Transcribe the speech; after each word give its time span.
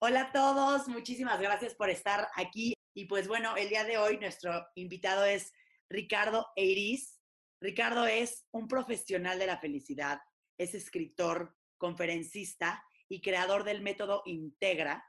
Hola 0.00 0.20
a 0.20 0.32
todos, 0.32 0.86
muchísimas 0.86 1.40
gracias 1.40 1.74
por 1.74 1.90
estar 1.90 2.28
aquí. 2.36 2.72
Y 2.94 3.06
pues 3.06 3.26
bueno, 3.26 3.56
el 3.56 3.68
día 3.68 3.82
de 3.82 3.98
hoy 3.98 4.16
nuestro 4.18 4.64
invitado 4.76 5.24
es 5.24 5.52
Ricardo 5.90 6.46
Eiris. 6.54 7.18
Ricardo 7.60 8.06
es 8.06 8.46
un 8.52 8.68
profesional 8.68 9.40
de 9.40 9.48
la 9.48 9.58
felicidad, 9.58 10.20
es 10.56 10.76
escritor, 10.76 11.56
conferencista 11.78 12.80
y 13.08 13.20
creador 13.20 13.64
del 13.64 13.82
método 13.82 14.22
Integra. 14.24 15.04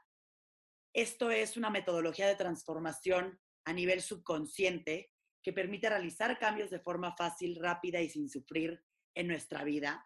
Esto 0.92 1.30
es 1.30 1.56
una 1.56 1.70
metodología 1.70 2.26
de 2.26 2.34
transformación 2.34 3.40
a 3.64 3.72
nivel 3.72 4.02
subconsciente 4.02 5.12
que 5.40 5.52
permite 5.52 5.88
realizar 5.88 6.36
cambios 6.36 6.68
de 6.68 6.80
forma 6.80 7.14
fácil, 7.14 7.60
rápida 7.60 8.00
y 8.00 8.08
sin 8.08 8.28
sufrir 8.28 8.82
en 9.14 9.28
nuestra 9.28 9.62
vida. 9.62 10.04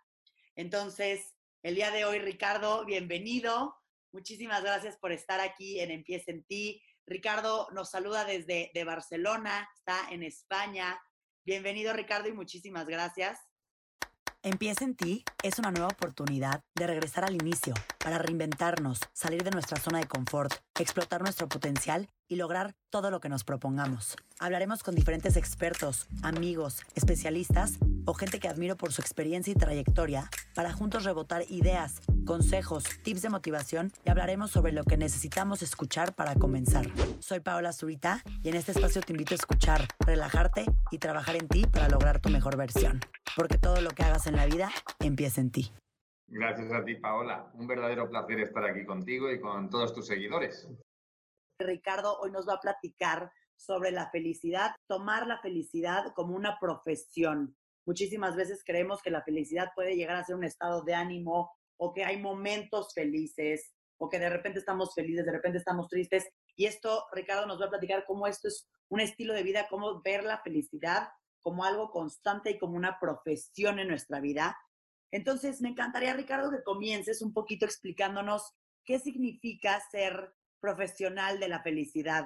Entonces, 0.57 1.35
el 1.63 1.75
día 1.75 1.91
de 1.91 2.05
hoy, 2.05 2.19
Ricardo, 2.19 2.85
bienvenido. 2.85 3.75
Muchísimas 4.15 4.63
gracias 4.63 4.97
por 4.97 5.11
estar 5.11 5.41
aquí 5.41 5.81
en 5.81 5.91
Empieza 5.91 6.31
en 6.31 6.45
ti. 6.45 6.81
Ricardo 7.05 7.67
nos 7.73 7.91
saluda 7.91 8.25
desde 8.25 8.71
de 8.73 8.85
Barcelona, 8.85 9.69
está 9.77 10.09
en 10.09 10.23
España. 10.23 11.03
Bienvenido 11.45 11.93
Ricardo 11.93 12.29
y 12.29 12.33
muchísimas 12.33 12.87
gracias. 12.87 13.41
Empieza 14.45 14.85
en 14.85 14.95
ti 14.95 15.25
es 15.43 15.59
una 15.59 15.73
nueva 15.73 15.89
oportunidad 15.89 16.63
de 16.77 16.87
regresar 16.87 17.25
al 17.25 17.35
inicio, 17.35 17.75
para 17.99 18.19
reinventarnos, 18.19 19.01
salir 19.13 19.43
de 19.43 19.51
nuestra 19.51 19.81
zona 19.81 19.99
de 19.99 20.07
confort, 20.07 20.53
explotar 20.79 21.23
nuestro 21.23 21.49
potencial 21.49 22.09
y 22.29 22.37
lograr 22.37 22.77
todo 22.91 23.11
lo 23.11 23.19
que 23.19 23.29
nos 23.29 23.43
propongamos. 23.43 24.17
Hablaremos 24.39 24.85
con 24.85 24.95
diferentes 24.95 25.37
expertos, 25.37 26.07
amigos, 26.23 26.83
especialistas 26.95 27.81
o 28.05 28.15
gente 28.15 28.41
que 28.41 28.49
admiro 28.49 28.77
por 28.77 28.93
su 28.93 29.01
experiencia 29.01 29.53
y 29.53 29.55
trayectoria 29.55 30.29
para 30.55 30.73
juntos 30.73 31.05
rebotar 31.05 31.43
ideas, 31.49 32.01
consejos, 32.27 32.85
tips 33.03 33.23
de 33.23 33.31
motivación 33.31 33.93
y 34.05 34.11
hablaremos 34.11 34.51
sobre 34.51 34.73
lo 34.73 34.85
que 34.85 34.97
necesitamos 34.97 35.63
escuchar 35.63 36.15
para 36.15 36.35
comenzar. 36.35 36.87
Soy 37.21 37.41
Paola 37.41 37.73
Zurita 37.73 38.23
y 38.43 38.49
en 38.49 38.57
este 38.57 38.73
espacio 38.73 39.03
te 39.03 39.13
invito 39.13 39.35
a 39.35 39.37
escuchar, 39.37 39.83
relajarte 40.01 40.65
y 40.91 40.99
trabajar 40.99 41.37
en 41.37 41.49
ti 41.49 41.67
para 41.67 41.89
lograr 41.89 42.21
tu 42.21 42.29
mejor 42.29 42.57
versión. 42.57 43.01
Porque 43.37 43.59
todo 43.59 43.81
lo 43.81 43.91
que 43.91 44.03
hagas 44.03 44.27
en 44.27 44.37
la 44.37 44.47
vida 44.47 44.71
empieza 45.01 45.41
en 45.41 45.51
ti. 45.51 45.73
Gracias 46.27 46.73
a 46.73 46.85
ti, 46.85 46.97
Paola. 46.97 47.51
Un 47.55 47.67
verdadero 47.67 48.09
placer 48.09 48.41
estar 48.41 48.65
aquí 48.65 48.85
contigo 48.85 49.31
y 49.31 49.41
con 49.41 49.71
todos 49.71 49.95
tus 49.95 50.07
seguidores. 50.07 50.69
Ricardo 51.59 52.19
hoy 52.21 52.31
nos 52.31 52.49
va 52.49 52.55
a 52.55 52.61
platicar 52.61 53.31
sobre 53.57 53.91
la 53.91 54.11
felicidad, 54.11 54.75
tomar 54.89 55.27
la 55.27 55.39
felicidad 55.41 56.13
como 56.15 56.35
una 56.35 56.59
profesión. 56.61 57.57
Muchísimas 57.87 58.37
veces 58.37 58.63
creemos 58.65 59.03
que 59.03 59.11
la 59.11 59.23
felicidad 59.23 59.71
puede 59.75 59.97
llegar 59.97 60.17
a 60.17 60.25
ser 60.25 60.37
un 60.37 60.45
estado 60.45 60.83
de 60.85 60.95
ánimo 60.95 61.53
o 61.77 61.93
que 61.93 62.05
hay 62.05 62.21
momentos 62.21 62.93
felices 62.95 63.75
o 63.99 64.09
que 64.09 64.19
de 64.19 64.31
repente 64.31 64.59
estamos 64.59 64.95
felices, 64.95 65.25
de 65.25 65.33
repente 65.33 65.59
estamos 65.59 65.89
tristes. 65.89 66.29
Y 66.57 66.67
esto, 66.67 67.05
Ricardo 67.13 67.47
nos 67.47 67.61
va 67.61 67.67
a 67.67 67.71
platicar 67.71 68.05
cómo 68.07 68.27
esto 68.27 68.49
es 68.49 68.69
un 68.89 69.01
estilo 69.01 69.35
de 69.35 69.43
vida, 69.43 69.67
cómo 69.69 70.01
ver 70.03 70.25
la 70.25 70.41
felicidad 70.43 71.09
como 71.41 71.65
algo 71.65 71.91
constante 71.91 72.51
y 72.51 72.59
como 72.59 72.77
una 72.77 72.99
profesión 72.99 73.79
en 73.79 73.89
nuestra 73.89 74.21
vida. 74.21 74.57
Entonces, 75.11 75.61
me 75.61 75.69
encantaría, 75.69 76.15
Ricardo, 76.15 76.51
que 76.51 76.63
comiences 76.63 77.23
un 77.23 77.33
poquito 77.33 77.67
explicándonos 77.67 78.55
qué 78.85 78.99
significa 78.99 79.81
ser 79.91 80.33
profesional 80.65 81.39
de 81.39 81.49
la 81.49 81.63
felicidad? 81.63 82.25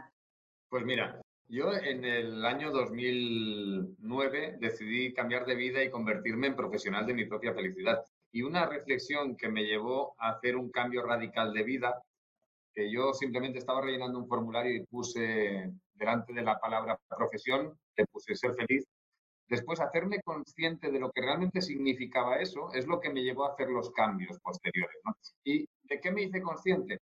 Pues 0.68 0.84
mira, 0.84 1.20
yo 1.48 1.72
en 1.72 2.04
el 2.04 2.44
año 2.44 2.70
2009 2.70 4.56
decidí 4.60 5.12
cambiar 5.12 5.46
de 5.46 5.54
vida 5.54 5.82
y 5.82 5.90
convertirme 5.90 6.48
en 6.48 6.56
profesional 6.56 7.06
de 7.06 7.14
mi 7.14 7.24
propia 7.24 7.54
felicidad. 7.54 8.04
Y 8.30 8.42
una 8.42 8.66
reflexión 8.66 9.36
que 9.36 9.48
me 9.48 9.64
llevó 9.64 10.14
a 10.18 10.30
hacer 10.30 10.56
un 10.56 10.70
cambio 10.70 11.02
radical 11.02 11.52
de 11.52 11.62
vida, 11.62 12.02
que 12.74 12.90
yo 12.90 13.12
simplemente 13.12 13.58
estaba 13.58 13.80
rellenando 13.80 14.18
un 14.18 14.28
formulario 14.28 14.74
y 14.74 14.86
puse 14.86 15.72
delante 15.94 16.32
de 16.32 16.42
la 16.42 16.58
palabra 16.58 16.98
profesión, 17.08 17.76
le 17.96 18.06
puse 18.06 18.34
ser 18.36 18.54
feliz. 18.54 18.84
Después, 19.48 19.80
hacerme 19.80 20.20
consciente 20.22 20.90
de 20.90 21.00
lo 21.00 21.10
que 21.10 21.22
realmente 21.22 21.62
significaba 21.62 22.36
eso 22.38 22.70
es 22.74 22.86
lo 22.86 23.00
que 23.00 23.10
me 23.10 23.22
llevó 23.22 23.46
a 23.46 23.52
hacer 23.52 23.70
los 23.70 23.90
cambios 23.92 24.38
posteriores. 24.40 24.96
¿Y 25.42 25.66
de 25.84 26.00
qué 26.00 26.12
me 26.12 26.22
hice 26.22 26.42
consciente? 26.42 26.98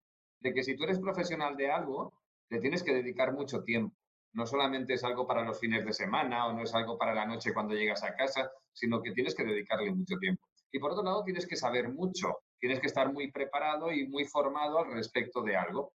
de 0.46 0.54
que 0.54 0.64
si 0.64 0.76
tú 0.76 0.84
eres 0.84 1.00
profesional 1.00 1.58
de 1.58 1.72
algo, 1.72 2.14
te 2.48 2.60
tienes 2.60 2.84
que 2.84 2.94
dedicar 2.94 3.34
mucho 3.34 3.64
tiempo. 3.64 3.96
No 4.36 4.46
solamente 4.46 4.94
es 4.94 5.04
algo 5.04 5.26
para 5.26 5.44
los 5.44 5.60
fines 5.60 5.86
de 5.86 5.94
semana 5.94 6.48
o 6.48 6.54
no 6.54 6.64
es 6.64 6.74
algo 6.76 6.98
para 6.98 7.14
la 7.14 7.26
noche 7.26 7.54
cuando 7.54 7.74
llegas 7.74 8.04
a 8.04 8.16
casa, 8.16 8.52
sino 8.74 9.02
que 9.02 9.12
tienes 9.12 9.34
que 9.34 9.46
dedicarle 9.46 9.92
mucho 9.92 10.18
tiempo. 10.18 10.46
Y 10.72 10.80
por 10.80 10.92
otro 10.92 11.04
lado, 11.04 11.24
tienes 11.24 11.48
que 11.48 11.56
saber 11.56 11.90
mucho, 11.90 12.40
tienes 12.60 12.80
que 12.80 12.88
estar 12.88 13.12
muy 13.12 13.32
preparado 13.32 13.92
y 13.92 14.08
muy 14.08 14.26
formado 14.26 14.80
al 14.80 14.92
respecto 14.92 15.42
de 15.42 15.56
algo. 15.56 15.94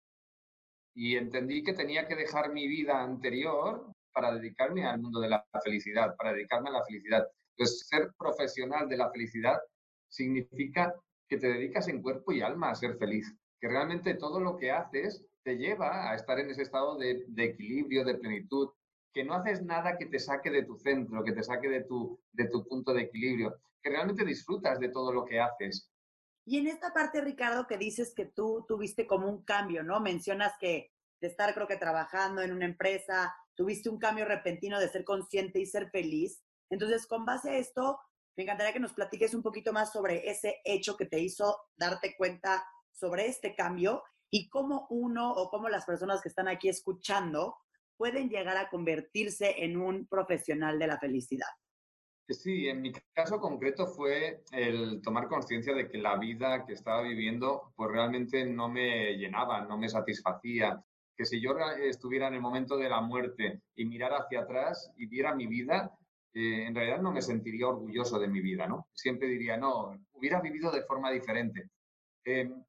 Y 0.93 1.15
entendí 1.15 1.63
que 1.63 1.73
tenía 1.73 2.07
que 2.07 2.15
dejar 2.15 2.53
mi 2.53 2.67
vida 2.67 3.01
anterior 3.01 3.91
para 4.11 4.33
dedicarme 4.33 4.85
al 4.85 4.99
mundo 4.99 5.19
de 5.19 5.29
la 5.29 5.43
felicidad, 5.63 6.15
para 6.15 6.33
dedicarme 6.33 6.69
a 6.69 6.73
la 6.73 6.85
felicidad. 6.85 7.27
Entonces, 7.55 7.87
ser 7.87 8.11
profesional 8.17 8.87
de 8.87 8.97
la 8.97 9.09
felicidad 9.09 9.59
significa 10.07 10.93
que 11.27 11.37
te 11.37 11.47
dedicas 11.47 11.87
en 11.87 12.01
cuerpo 12.01 12.31
y 12.31 12.41
alma 12.41 12.69
a 12.69 12.75
ser 12.75 12.97
feliz 12.97 13.35
que 13.59 13.67
realmente 13.67 14.13
todo 14.13 14.39
lo 14.39 14.57
que 14.57 14.71
haces 14.71 15.25
te 15.47 15.57
lleva 15.57 16.11
a 16.11 16.15
estar 16.15 16.37
en 16.41 16.49
ese 16.49 16.63
estado 16.63 16.97
de, 16.97 17.25
equilibrio, 17.37 18.03
de 18.03 18.15
plenitud, 18.15 18.67
que 19.13 19.23
no 19.23 19.33
haces 19.33 19.63
nada 19.63 19.97
que 19.97 20.07
te 20.07 20.19
saque 20.19 20.51
de 20.51 20.63
tu 20.63 20.75
centro, 20.75 21.23
que 21.23 21.31
te 21.31 21.41
saque 21.41 21.69
de 21.69 21.85
tu, 21.85 22.19
de 22.33 22.49
tu 22.49 22.67
punto 22.67 22.93
de 22.93 23.03
equilibrio, 23.03 23.55
que 23.81 23.89
realmente 23.89 24.25
disfrutas 24.25 24.77
de 24.77 24.89
todo 24.89 25.13
lo 25.13 25.23
que 25.23 25.39
haces. 25.39 25.89
Y 26.43 26.57
en 26.57 26.67
esta 26.67 26.91
parte, 26.91 27.21
Ricardo, 27.21 27.65
que 27.65 27.77
dices 27.77 28.13
que 28.13 28.25
tú 28.25 28.65
tuviste 28.67 29.07
como 29.07 29.29
un 29.29 29.45
cambio, 29.45 29.83
¿no? 29.83 30.01
Mencionas 30.01 30.51
que 30.59 30.91
de 31.21 31.27
estar, 31.27 31.53
creo 31.53 31.65
que 31.65 31.77
trabajando 31.77 32.41
en 32.41 32.51
una 32.51 32.65
empresa, 32.65 33.33
tuviste 33.55 33.87
un 33.87 33.99
cambio 33.99 34.25
repentino 34.25 34.81
de 34.81 34.89
ser 34.89 35.05
consciente 35.05 35.61
y 35.61 35.65
ser 35.65 35.89
feliz. 35.91 36.43
Entonces, 36.69 37.07
con 37.07 37.23
base 37.23 37.51
a 37.51 37.57
esto, 37.57 38.01
me 38.35 38.43
encantaría 38.43 38.73
que 38.73 38.81
nos 38.81 38.91
platiques 38.91 39.33
un 39.33 39.43
poquito 39.43 39.71
más 39.71 39.93
sobre 39.93 40.29
ese 40.29 40.57
hecho 40.65 40.97
que 40.97 41.05
te 41.05 41.21
hizo 41.21 41.57
darte 41.77 42.17
cuenta 42.17 42.67
sobre 42.91 43.27
este 43.27 43.55
cambio 43.55 44.03
y 44.29 44.49
cómo 44.49 44.87
uno 44.89 45.31
o 45.31 45.49
cómo 45.49 45.69
las 45.69 45.85
personas 45.85 46.21
que 46.21 46.29
están 46.29 46.47
aquí 46.47 46.69
escuchando 46.69 47.55
pueden 47.97 48.29
llegar 48.29 48.57
a 48.57 48.69
convertirse 48.69 49.63
en 49.63 49.77
un 49.77 50.07
profesional 50.07 50.77
de 50.77 50.87
la 50.87 50.99
felicidad. 50.99 51.47
Sí, 52.29 52.67
en 52.67 52.81
mi 52.81 52.91
caso 53.13 53.39
concreto 53.39 53.87
fue 53.87 54.43
el 54.51 55.01
tomar 55.01 55.29
conciencia 55.29 55.73
de 55.73 55.87
que 55.87 55.97
la 55.97 56.17
vida 56.17 56.65
que 56.65 56.73
estaba 56.73 57.01
viviendo 57.01 57.71
pues 57.75 57.89
realmente 57.89 58.45
no 58.45 58.67
me 58.67 59.13
llenaba, 59.13 59.61
no 59.61 59.77
me 59.77 59.87
satisfacía, 59.87 60.83
que 61.15 61.25
si 61.25 61.41
yo 61.41 61.57
estuviera 61.81 62.27
en 62.27 62.35
el 62.35 62.41
momento 62.41 62.77
de 62.77 62.89
la 62.89 62.99
muerte 62.99 63.61
y 63.75 63.85
mirara 63.85 64.17
hacia 64.17 64.41
atrás 64.41 64.91
y 64.97 65.07
viera 65.07 65.33
mi 65.33 65.47
vida, 65.47 65.97
eh, 66.33 66.65
en 66.67 66.75
realidad 66.75 67.01
no 67.01 67.13
me 67.13 67.21
sentiría 67.21 67.67
orgulloso 67.67 68.19
de 68.19 68.27
mi 68.27 68.41
vida, 68.41 68.67
¿no? 68.67 68.87
Siempre 68.93 69.27
diría, 69.27 69.57
no, 69.57 69.97
hubiera 70.11 70.41
vivido 70.41 70.69
de 70.69 70.83
forma 70.83 71.09
diferente. 71.11 71.69
Em, 72.25 72.63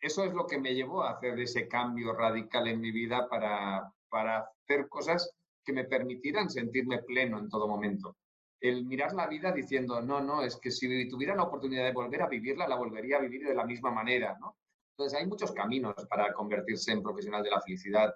eso 0.00 0.24
es 0.24 0.32
lo 0.32 0.46
que 0.46 0.58
me 0.58 0.74
llevó 0.74 1.02
a 1.02 1.12
hacer 1.12 1.38
ese 1.40 1.66
cambio 1.68 2.12
radical 2.12 2.68
en 2.68 2.80
mi 2.80 2.90
vida 2.90 3.28
para, 3.28 3.92
para 4.08 4.48
hacer 4.62 4.88
cosas 4.88 5.34
que 5.64 5.72
me 5.72 5.84
permitieran 5.84 6.48
sentirme 6.48 7.02
pleno 7.02 7.38
en 7.38 7.48
todo 7.48 7.68
momento. 7.68 8.16
El 8.60 8.86
mirar 8.86 9.12
la 9.14 9.26
vida 9.26 9.52
diciendo, 9.52 10.00
no, 10.00 10.20
no, 10.20 10.42
es 10.42 10.56
que 10.56 10.70
si 10.70 11.08
tuviera 11.08 11.34
la 11.34 11.44
oportunidad 11.44 11.84
de 11.84 11.92
volver 11.92 12.22
a 12.22 12.28
vivirla, 12.28 12.66
la 12.66 12.76
volvería 12.76 13.18
a 13.18 13.20
vivir 13.20 13.46
de 13.46 13.54
la 13.54 13.64
misma 13.64 13.90
manera, 13.90 14.36
¿no? 14.40 14.56
Entonces, 14.96 15.18
hay 15.18 15.26
muchos 15.26 15.52
caminos 15.52 15.94
para 16.10 16.32
convertirse 16.32 16.90
en 16.90 17.02
profesional 17.02 17.44
de 17.44 17.50
la 17.50 17.60
felicidad. 17.60 18.12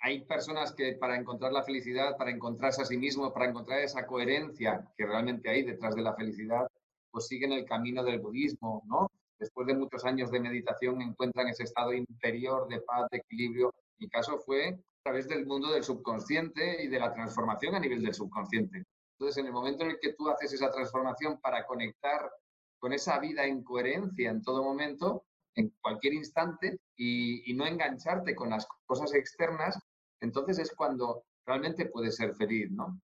Hay 0.00 0.24
personas 0.24 0.72
que 0.72 0.94
para 0.94 1.16
encontrar 1.16 1.52
la 1.52 1.62
felicidad, 1.62 2.16
para 2.16 2.30
encontrarse 2.30 2.82
a 2.82 2.84
sí 2.84 2.98
mismo, 2.98 3.32
para 3.32 3.48
encontrar 3.48 3.80
esa 3.80 4.06
coherencia 4.06 4.84
que 4.96 5.06
realmente 5.06 5.48
hay 5.48 5.62
detrás 5.62 5.94
de 5.94 6.02
la 6.02 6.14
felicidad, 6.14 6.66
pues 7.12 7.28
siguen 7.28 7.52
el 7.52 7.64
camino 7.64 8.02
del 8.02 8.18
budismo, 8.18 8.82
¿no? 8.86 9.08
Después 9.38 9.66
de 9.66 9.74
muchos 9.74 10.04
años 10.04 10.30
de 10.30 10.40
meditación, 10.40 11.00
encuentran 11.02 11.48
ese 11.48 11.64
estado 11.64 11.92
interior 11.92 12.68
de 12.68 12.80
paz, 12.80 13.08
de 13.10 13.18
equilibrio. 13.18 13.74
Mi 13.98 14.08
caso 14.08 14.38
fue 14.38 14.68
a 14.68 15.02
través 15.02 15.28
del 15.28 15.46
mundo 15.46 15.72
del 15.72 15.84
subconsciente 15.84 16.82
y 16.82 16.88
de 16.88 16.98
la 16.98 17.12
transformación 17.12 17.74
a 17.74 17.80
nivel 17.80 18.02
del 18.02 18.14
subconsciente. 18.14 18.84
Entonces, 19.18 19.38
en 19.38 19.46
el 19.46 19.52
momento 19.52 19.84
en 19.84 19.90
el 19.90 19.98
que 20.00 20.12
tú 20.12 20.28
haces 20.28 20.52
esa 20.52 20.70
transformación 20.70 21.40
para 21.40 21.64
conectar 21.66 22.30
con 22.78 22.92
esa 22.92 23.18
vida 23.18 23.46
en 23.46 23.62
coherencia 23.62 24.30
en 24.30 24.42
todo 24.42 24.62
momento, 24.62 25.24
en 25.54 25.72
cualquier 25.80 26.14
instante, 26.14 26.78
y, 26.96 27.54
no 27.54 27.66
engancharte 27.66 28.34
con 28.34 28.50
las 28.50 28.66
cosas 28.84 29.14
externas, 29.14 29.78
entonces 30.20 30.58
es 30.58 30.74
cuando 30.74 31.24
realmente 31.46 31.86
puedes 31.86 32.16
ser 32.16 32.34
feliz, 32.34 32.70
¿no? 32.70 33.00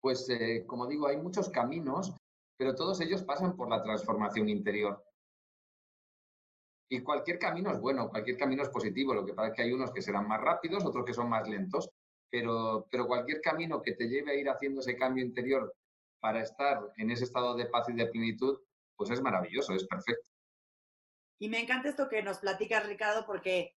Pues, 0.00 0.28
eh, 0.28 0.64
como 0.66 0.88
digo, 0.88 1.06
hay 1.06 1.16
muchos 1.16 1.48
caminos, 1.48 2.12
pero 2.56 2.74
todos 2.74 3.00
ellos 3.00 3.22
pasan 3.22 3.56
por 3.56 3.68
la 3.68 3.82
transformación 3.82 4.48
interior. 4.48 5.04
Y 6.88 7.00
cualquier 7.00 7.38
camino 7.38 7.70
es 7.72 7.80
bueno, 7.80 8.08
cualquier 8.08 8.36
camino 8.36 8.62
es 8.62 8.68
positivo. 8.68 9.14
Lo 9.14 9.26
que 9.26 9.34
pasa 9.34 9.48
es 9.48 9.54
que 9.54 9.62
hay 9.62 9.72
unos 9.72 9.90
que 9.90 10.02
serán 10.02 10.28
más 10.28 10.40
rápidos, 10.40 10.84
otros 10.84 11.04
que 11.04 11.14
son 11.14 11.28
más 11.28 11.48
lentos. 11.48 11.90
Pero, 12.30 12.86
pero 12.90 13.06
cualquier 13.06 13.40
camino 13.40 13.82
que 13.82 13.92
te 13.92 14.08
lleve 14.08 14.32
a 14.32 14.34
ir 14.34 14.48
haciendo 14.48 14.80
ese 14.80 14.96
cambio 14.96 15.24
interior 15.24 15.74
para 16.20 16.42
estar 16.42 16.80
en 16.96 17.10
ese 17.10 17.24
estado 17.24 17.54
de 17.56 17.66
paz 17.66 17.88
y 17.88 17.92
de 17.92 18.06
plenitud, 18.06 18.58
pues 18.96 19.10
es 19.10 19.20
maravilloso, 19.20 19.74
es 19.74 19.86
perfecto. 19.86 20.30
Y 21.38 21.48
me 21.48 21.60
encanta 21.60 21.88
esto 21.88 22.08
que 22.08 22.22
nos 22.22 22.38
platica 22.38 22.80
Ricardo, 22.80 23.26
porque 23.26 23.76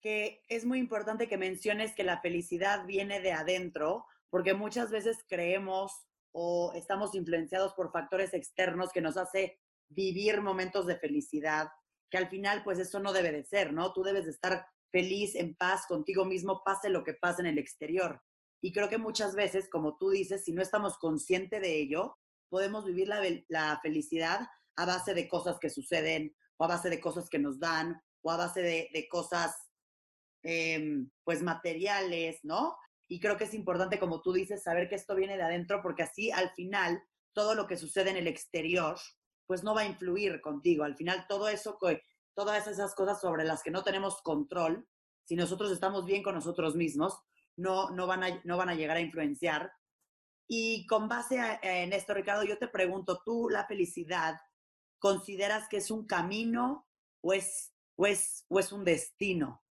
que 0.00 0.42
es 0.48 0.64
muy 0.64 0.78
importante 0.78 1.28
que 1.28 1.36
menciones 1.36 1.94
que 1.94 2.04
la 2.04 2.20
felicidad 2.20 2.86
viene 2.86 3.20
de 3.20 3.32
adentro, 3.32 4.06
porque 4.30 4.54
muchas 4.54 4.90
veces 4.90 5.24
creemos 5.28 5.92
o 6.32 6.72
estamos 6.74 7.14
influenciados 7.14 7.74
por 7.74 7.90
factores 7.90 8.34
externos 8.34 8.92
que 8.92 9.00
nos 9.00 9.16
hace 9.16 9.58
vivir 9.88 10.40
momentos 10.40 10.86
de 10.86 10.98
felicidad, 10.98 11.68
que 12.10 12.18
al 12.18 12.28
final 12.28 12.62
pues 12.64 12.78
eso 12.78 13.00
no 13.00 13.12
debe 13.12 13.32
de 13.32 13.44
ser, 13.44 13.72
¿no? 13.72 13.92
Tú 13.92 14.02
debes 14.02 14.24
de 14.24 14.30
estar 14.30 14.66
feliz, 14.90 15.34
en 15.34 15.54
paz 15.54 15.86
contigo 15.86 16.24
mismo, 16.24 16.62
pase 16.64 16.88
lo 16.88 17.04
que 17.04 17.14
pase 17.14 17.42
en 17.42 17.48
el 17.48 17.58
exterior. 17.58 18.22
Y 18.60 18.72
creo 18.72 18.88
que 18.88 18.98
muchas 18.98 19.34
veces, 19.34 19.68
como 19.70 19.96
tú 19.98 20.10
dices, 20.10 20.44
si 20.44 20.52
no 20.52 20.62
estamos 20.62 20.98
conscientes 20.98 21.60
de 21.60 21.78
ello, 21.78 22.16
podemos 22.48 22.84
vivir 22.84 23.08
la, 23.08 23.80
felicidad 23.82 24.40
a 24.76 24.86
base 24.86 25.14
de 25.14 25.28
cosas 25.28 25.58
que 25.60 25.70
suceden, 25.70 26.34
o 26.56 26.64
a 26.64 26.68
base 26.68 26.90
de 26.90 27.00
cosas 27.00 27.28
que 27.28 27.38
nos 27.38 27.60
dan, 27.60 28.00
o 28.22 28.30
a 28.30 28.36
base 28.36 28.62
de, 28.62 29.08
cosas, 29.10 29.54
em, 30.42 31.10
pues, 31.24 31.42
materiales, 31.42 32.40
¿no? 32.42 32.76
Y 33.08 33.20
creo 33.20 33.36
que 33.36 33.44
es 33.44 33.54
importante, 33.54 33.98
como 33.98 34.20
tú 34.22 34.32
dices, 34.32 34.62
saber 34.62 34.88
que 34.88 34.96
esto 34.96 35.14
viene 35.14 35.36
de 35.36 35.42
adentro, 35.42 35.80
porque 35.82 36.02
así 36.02 36.30
al 36.30 36.50
final 36.50 37.02
todo 37.32 37.54
lo 37.54 37.66
que 37.66 37.76
sucede 37.76 38.10
en 38.10 38.16
el 38.16 38.26
exterior, 38.26 38.98
pues 39.48 39.64
no 39.64 39.74
va 39.74 39.80
a 39.80 39.86
influir 39.86 40.42
contigo. 40.42 40.84
Al 40.84 40.94
final 40.94 41.24
todo 41.26 41.48
eso, 41.48 41.78
todas 42.34 42.66
esas 42.68 42.94
cosas 42.94 43.18
sobre 43.18 43.44
las 43.44 43.62
que 43.62 43.70
no 43.70 43.82
tenemos 43.82 44.20
control, 44.20 44.86
si 45.24 45.36
nosotros 45.36 45.72
estamos 45.72 46.04
bien 46.04 46.22
con 46.22 46.34
nosotros 46.34 46.76
mismos, 46.76 47.18
no, 47.56 47.90
no, 47.90 48.06
van, 48.06 48.24
a, 48.24 48.40
no 48.44 48.58
van 48.58 48.68
a 48.68 48.74
llegar 48.74 48.98
a 48.98 49.00
influenciar. 49.00 49.72
Y 50.46 50.86
con 50.86 51.08
base 51.08 51.40
en 51.62 51.94
esto, 51.94 52.12
Ricardo, 52.12 52.44
yo 52.44 52.58
te 52.58 52.68
pregunto, 52.68 53.22
¿tú 53.24 53.48
la 53.48 53.66
felicidad 53.66 54.38
consideras 54.98 55.66
que 55.68 55.78
es 55.78 55.90
un 55.90 56.06
camino 56.06 56.86
o 57.22 57.32
es, 57.32 57.72
o 57.96 58.06
es, 58.06 58.44
o 58.48 58.60
es 58.60 58.70
un 58.70 58.84
destino? 58.84 59.62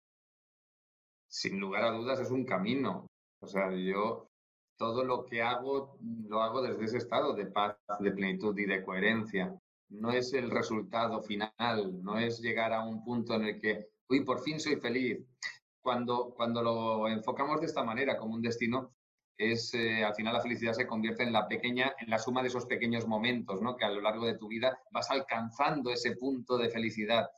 Sin 1.29 1.59
lugar 1.59 1.83
a 1.83 1.91
dudas 1.91 2.19
es 2.19 2.31
un 2.31 2.45
camino. 2.45 3.05
O 3.41 3.47
sea, 3.47 3.71
yo 3.71 4.27
todo 4.75 5.03
lo 5.03 5.25
que 5.25 5.43
hago 5.43 5.99
lo 6.27 6.41
hago 6.41 6.63
desde 6.63 6.85
ese 6.85 6.97
estado 6.97 7.33
de 7.33 7.45
paz, 7.45 7.77
de 7.99 8.11
plenitud 8.11 8.57
y 8.57 8.65
de 8.65 8.83
coherencia. 8.83 9.55
No 9.89 10.11
es 10.11 10.33
el 10.33 10.49
resultado 10.49 11.21
final, 11.21 12.03
no 12.03 12.19
es 12.19 12.39
llegar 12.39 12.73
a 12.73 12.83
un 12.83 13.03
punto 13.03 13.35
en 13.35 13.45
el 13.45 13.59
que, 13.59 13.87
uy, 14.09 14.23
por 14.23 14.41
fin 14.41 14.59
soy 14.59 14.75
feliz 14.77 15.25
cuando, 15.81 16.33
cuando 16.35 16.61
lo 16.61 17.07
enfocamos 17.07 17.61
de 17.61 17.67
esta 17.67 17.83
manera 17.83 18.17
como 18.17 18.35
un 18.35 18.41
destino, 18.41 18.93
es 19.37 19.73
eh, 19.73 20.03
al 20.03 20.15
final 20.15 20.33
la 20.33 20.41
felicidad 20.41 20.73
se 20.73 20.87
convierte 20.87 21.23
en 21.23 21.31
la 21.31 21.47
pequeña, 21.47 21.93
en 21.99 22.09
la 22.09 22.17
suma 22.17 22.41
de 22.41 22.47
esos 22.47 22.65
pequeños 22.65 23.07
momentos, 23.07 23.61
¿no? 23.61 23.77
Que 23.77 23.85
a 23.85 23.89
lo 23.89 24.01
largo 24.01 24.25
de 24.25 24.37
tu 24.37 24.47
vida 24.47 24.79
vas 24.91 25.09
alcanzando 25.11 25.91
ese 25.91 26.15
punto 26.15 26.57
de 26.57 26.69
felicidad. 26.69 27.29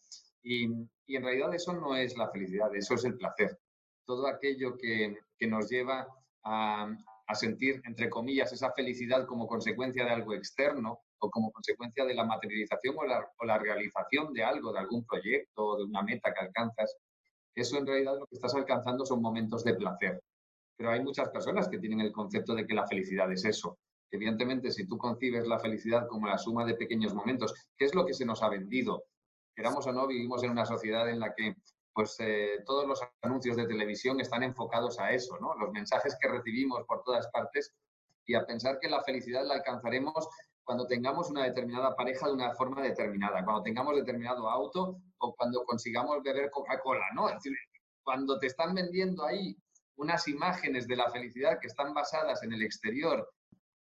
Y, 0.41 0.67
y 1.05 1.15
en 1.15 1.23
realidad 1.23 1.53
eso 1.53 1.73
no 1.73 1.95
es 1.95 2.17
la 2.17 2.29
felicidad, 2.29 2.73
eso 2.73 2.95
es 2.95 3.03
el 3.03 3.17
placer. 3.17 3.59
Todo 4.05 4.27
aquello 4.27 4.77
que, 4.77 5.17
que 5.37 5.47
nos 5.47 5.69
lleva 5.69 6.07
a, 6.43 6.89
a, 7.29 7.35
sentir, 7.35 7.81
entre 7.85 8.09
comillas, 8.09 8.51
esa 8.51 8.71
felicidad 8.73 9.25
como 9.25 9.47
consecuencia 9.47 10.03
de 10.03 10.11
algo 10.11 10.33
externo 10.33 10.99
o 11.19 11.29
como 11.29 11.51
consecuencia 11.51 12.03
de 12.05 12.15
la 12.15 12.25
materialización 12.25 12.95
o 12.97 13.45
la, 13.45 13.57
realización 13.57 14.33
de 14.33 14.43
algo, 14.43 14.73
de 14.73 14.79
algún 14.79 15.05
proyecto 15.05 15.65
o 15.65 15.77
de 15.77 15.83
una 15.85 16.01
meta 16.01 16.33
que 16.33 16.45
alcanzas, 16.45 16.95
eso 17.55 17.77
en 17.77 17.85
realidad 17.85 18.17
lo 18.19 18.25
que 18.25 18.35
estás 18.35 18.55
alcanzando 18.55 19.05
son 19.05 19.21
momentos 19.21 19.63
de 19.63 19.75
placer. 19.75 20.21
Pero 20.75 20.91
hay 20.91 21.03
muchas 21.03 21.29
personas 21.29 21.67
que 21.67 21.77
tienen 21.77 22.01
el 22.01 22.11
concepto 22.11 22.55
de 22.55 22.65
que 22.65 22.73
la 22.73 22.87
felicidad 22.87 23.31
es 23.31 23.45
eso. 23.45 23.77
Evidentemente, 24.11 24.71
si 24.71 24.87
tú 24.87 24.97
concibes 24.97 25.47
la 25.47 25.59
felicidad 25.59 26.07
como 26.07 26.27
la 26.27 26.37
suma 26.37 26.65
de 26.65 26.75
pequeños 26.75 27.13
momentos, 27.13 27.53
¿qué 27.77 27.85
es 27.85 27.93
lo 27.93 28.05
que 28.05 28.13
se 28.13 28.25
nos 28.25 28.41
ha 28.41 28.49
vendido? 28.49 29.03
Queramos 29.55 29.85
o 29.85 29.91
no, 29.91 30.07
vivimos 30.07 30.43
en 30.43 30.51
una 30.51 30.65
sociedad 30.65 31.09
en 31.09 31.19
la 31.19 31.33
que 31.35 31.53
pues 31.99 32.15
eh, 32.19 32.63
todos 32.65 32.87
los 32.87 33.01
anuncios 33.21 33.57
de 33.57 33.67
televisión 33.67 34.21
están 34.21 34.41
enfocados 34.41 34.97
a 35.01 35.11
eso, 35.11 35.37
¿no? 35.41 35.53
Los 35.55 35.73
mensajes 35.73 36.15
que 36.17 36.29
recibimos 36.29 36.85
por 36.85 37.03
todas 37.03 37.27
partes 37.27 37.73
y 38.25 38.35
a 38.35 38.45
pensar 38.45 38.79
que 38.79 38.87
la 38.87 39.03
felicidad 39.03 39.45
la 39.45 39.55
alcanzaremos 39.55 40.29
cuando 40.63 40.87
tengamos 40.87 41.29
una 41.29 41.43
determinada 41.43 41.97
pareja 41.97 42.27
de 42.27 42.35
una 42.35 42.53
forma 42.53 42.81
determinada, 42.81 43.43
cuando 43.43 43.63
tengamos 43.63 43.97
determinado 43.97 44.49
auto 44.49 44.95
o 45.17 45.35
cuando 45.35 45.65
consigamos 45.65 46.23
beber 46.23 46.49
Coca-Cola, 46.51 47.07
¿no? 47.15 47.27
Cuando 48.01 48.39
te 48.39 48.47
están 48.47 48.73
vendiendo 48.73 49.25
ahí 49.25 49.57
unas 49.97 50.25
imágenes 50.29 50.87
de 50.87 50.95
la 50.95 51.11
felicidad 51.11 51.59
que 51.59 51.67
están 51.67 51.93
basadas 51.93 52.43
en 52.43 52.53
el 52.53 52.61
exterior 52.61 53.29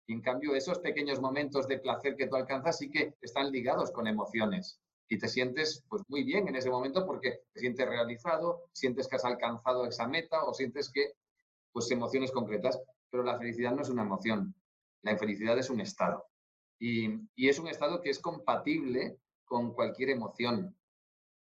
y 0.07 0.13
en 0.13 0.21
cambio 0.21 0.55
esos 0.55 0.79
pequeños 0.79 1.21
momentos 1.21 1.69
de 1.69 1.79
placer 1.79 2.17
que 2.17 2.27
tú 2.27 2.35
alcanzas 2.35 2.79
sí 2.79 2.91
que 2.91 3.15
están 3.21 3.49
ligados 3.49 3.91
con 3.91 4.07
emociones 4.07 4.81
y 5.09 5.17
te 5.17 5.27
sientes 5.27 5.83
pues 5.89 6.03
muy 6.07 6.23
bien 6.23 6.47
en 6.47 6.55
ese 6.55 6.69
momento 6.69 7.05
porque 7.05 7.41
te 7.51 7.59
sientes 7.59 7.87
realizado, 7.87 8.69
sientes 8.71 9.07
que 9.07 9.15
has 9.15 9.25
alcanzado 9.25 9.85
esa 9.85 10.07
meta 10.07 10.43
o 10.43 10.53
sientes 10.53 10.91
que 10.91 11.13
pues 11.71 11.89
emociones 11.89 12.31
concretas, 12.31 12.79
pero 13.09 13.23
la 13.23 13.37
felicidad 13.37 13.73
no 13.73 13.81
es 13.81 13.89
una 13.89 14.03
emoción, 14.03 14.53
la 15.01 15.11
infelicidad 15.11 15.57
es 15.57 15.69
un 15.69 15.81
estado. 15.81 16.25
Y, 16.79 17.09
es 17.35 17.59
un 17.59 17.67
estado 17.67 18.01
que 18.01 18.11
es 18.11 18.19
compatible 18.19 19.17
con 19.45 19.73
cualquier 19.73 20.11
emoción. 20.11 20.75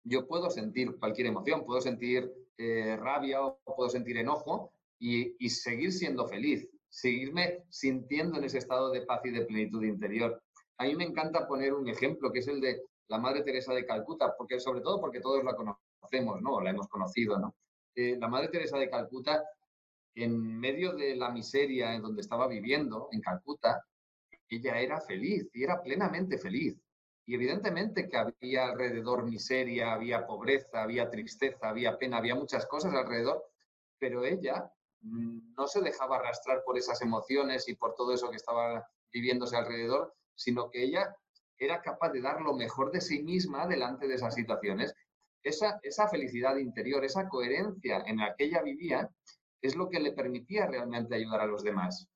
Yo 0.05 0.29
puedo 0.29 0.51
sentir 0.51 0.99
cualquier 0.99 1.29
emoción, 1.29 1.65
puedo 1.65 1.81
sentir 1.81 2.31
eh, 2.59 2.97
rabia 2.97 3.43
o 3.43 3.59
puedo 3.77 3.89
sentir 3.89 4.19
enojo 4.19 4.73
y, 4.99 5.35
y, 5.39 5.49
seguir 5.49 5.93
siendo 5.93 6.29
feliz, 6.29 6.69
seguirme 6.89 7.65
sintiendo 7.71 8.39
en 8.39 8.45
ese 8.45 8.59
estado 8.59 8.91
de 8.91 9.03
paz 9.03 9.23
y 9.25 9.31
de 9.31 9.47
plenitud 9.47 9.83
interior. 9.83 10.43
A 10.79 10.85
mí 10.85 10.95
me 10.95 11.05
encanta 11.05 11.49
poner 11.49 11.73
un 11.73 11.89
ejemplo 11.89 12.31
que 12.31 12.41
es 12.41 12.49
el 12.49 12.61
de 12.61 12.83
la 13.09 13.19
Madre 13.19 13.43
Teresa 13.43 13.73
de 13.75 13.85
Calcuta, 13.85 14.35
porque 14.37 14.61
sobre 14.61 14.81
todo 14.81 15.01
porque 15.01 15.21
todos 15.21 15.45
la 15.45 15.55
conocemos, 15.55 16.41
¿no? 16.41 16.61
La 16.61 16.71
hemos 16.71 16.89
conocido, 16.89 17.39
¿no? 17.39 17.55
Eh, 17.95 18.17
la 18.19 18.29
Madre 18.29 18.49
Teresa 18.49 18.79
de 18.79 18.91
Calcuta, 18.91 19.45
en 20.15 20.59
medio 20.59 20.93
de 20.93 21.17
la 21.17 21.31
miseria 21.31 21.95
en 21.95 22.03
donde 22.03 22.23
estaba 22.23 22.47
viviendo, 22.47 23.09
en 23.12 23.21
Calcuta, 23.21 23.85
ella 24.49 24.79
era 24.79 25.01
feliz 25.01 25.49
y 25.53 25.65
era 25.65 25.83
plenamente 25.83 26.39
feliz. 26.39 26.77
Y 27.27 27.35
evidentemente 27.35 28.09
que 28.09 28.17
había 28.17 28.67
alrededor 28.67 29.25
miseria, 29.25 29.95
había 29.95 30.27
pobreza, 30.27 30.83
había 30.83 31.11
tristeza, 31.11 31.71
había 31.71 31.97
pena, 31.99 32.19
había 32.19 32.35
muchas 32.35 32.67
cosas 32.67 32.95
alrededor, 32.95 33.43
pero 33.99 34.25
ella 34.25 34.71
mm, 35.01 35.55
no 35.56 35.67
se 35.67 35.81
dejaba 35.81 36.17
arrastrar 36.17 36.62
por 36.65 36.77
esas 36.77 37.01
emociones 37.01 37.69
y 37.69 37.75
por 37.75 37.95
todo 37.95 38.12
eso 38.12 38.31
que 38.31 38.37
estaba 38.37 38.87
viviéndose 39.12 39.56
alrededor, 39.56 40.15
sino 40.35 40.71
que 40.71 40.83
ella 40.83 41.17
era 41.59 41.81
capaz 41.81 42.11
de 42.11 42.21
dar 42.21 42.41
lo 42.41 42.55
mejor 42.55 42.91
de 42.91 43.01
sí 43.01 43.23
misma 43.23 43.67
delante 43.67 44.09
de 44.09 44.15
esas 44.15 44.35
situaciones. 44.35 44.95
Esa, 45.43 45.79
esa 45.83 46.09
felicidad 46.09 46.56
interior, 46.56 47.05
esa 47.05 47.29
coherencia 47.29 48.03
en 48.06 48.19
la 48.19 48.35
que 48.35 48.45
ella 48.45 48.63
vivía, 48.63 49.11
es 49.61 49.77
lo 49.77 49.89
que 49.89 50.01
le 50.01 50.13
permitía 50.13 50.67
realmente 50.67 51.15
ayudar 51.15 51.41
a 51.41 51.46
los 51.46 51.63
demás 51.63 52.08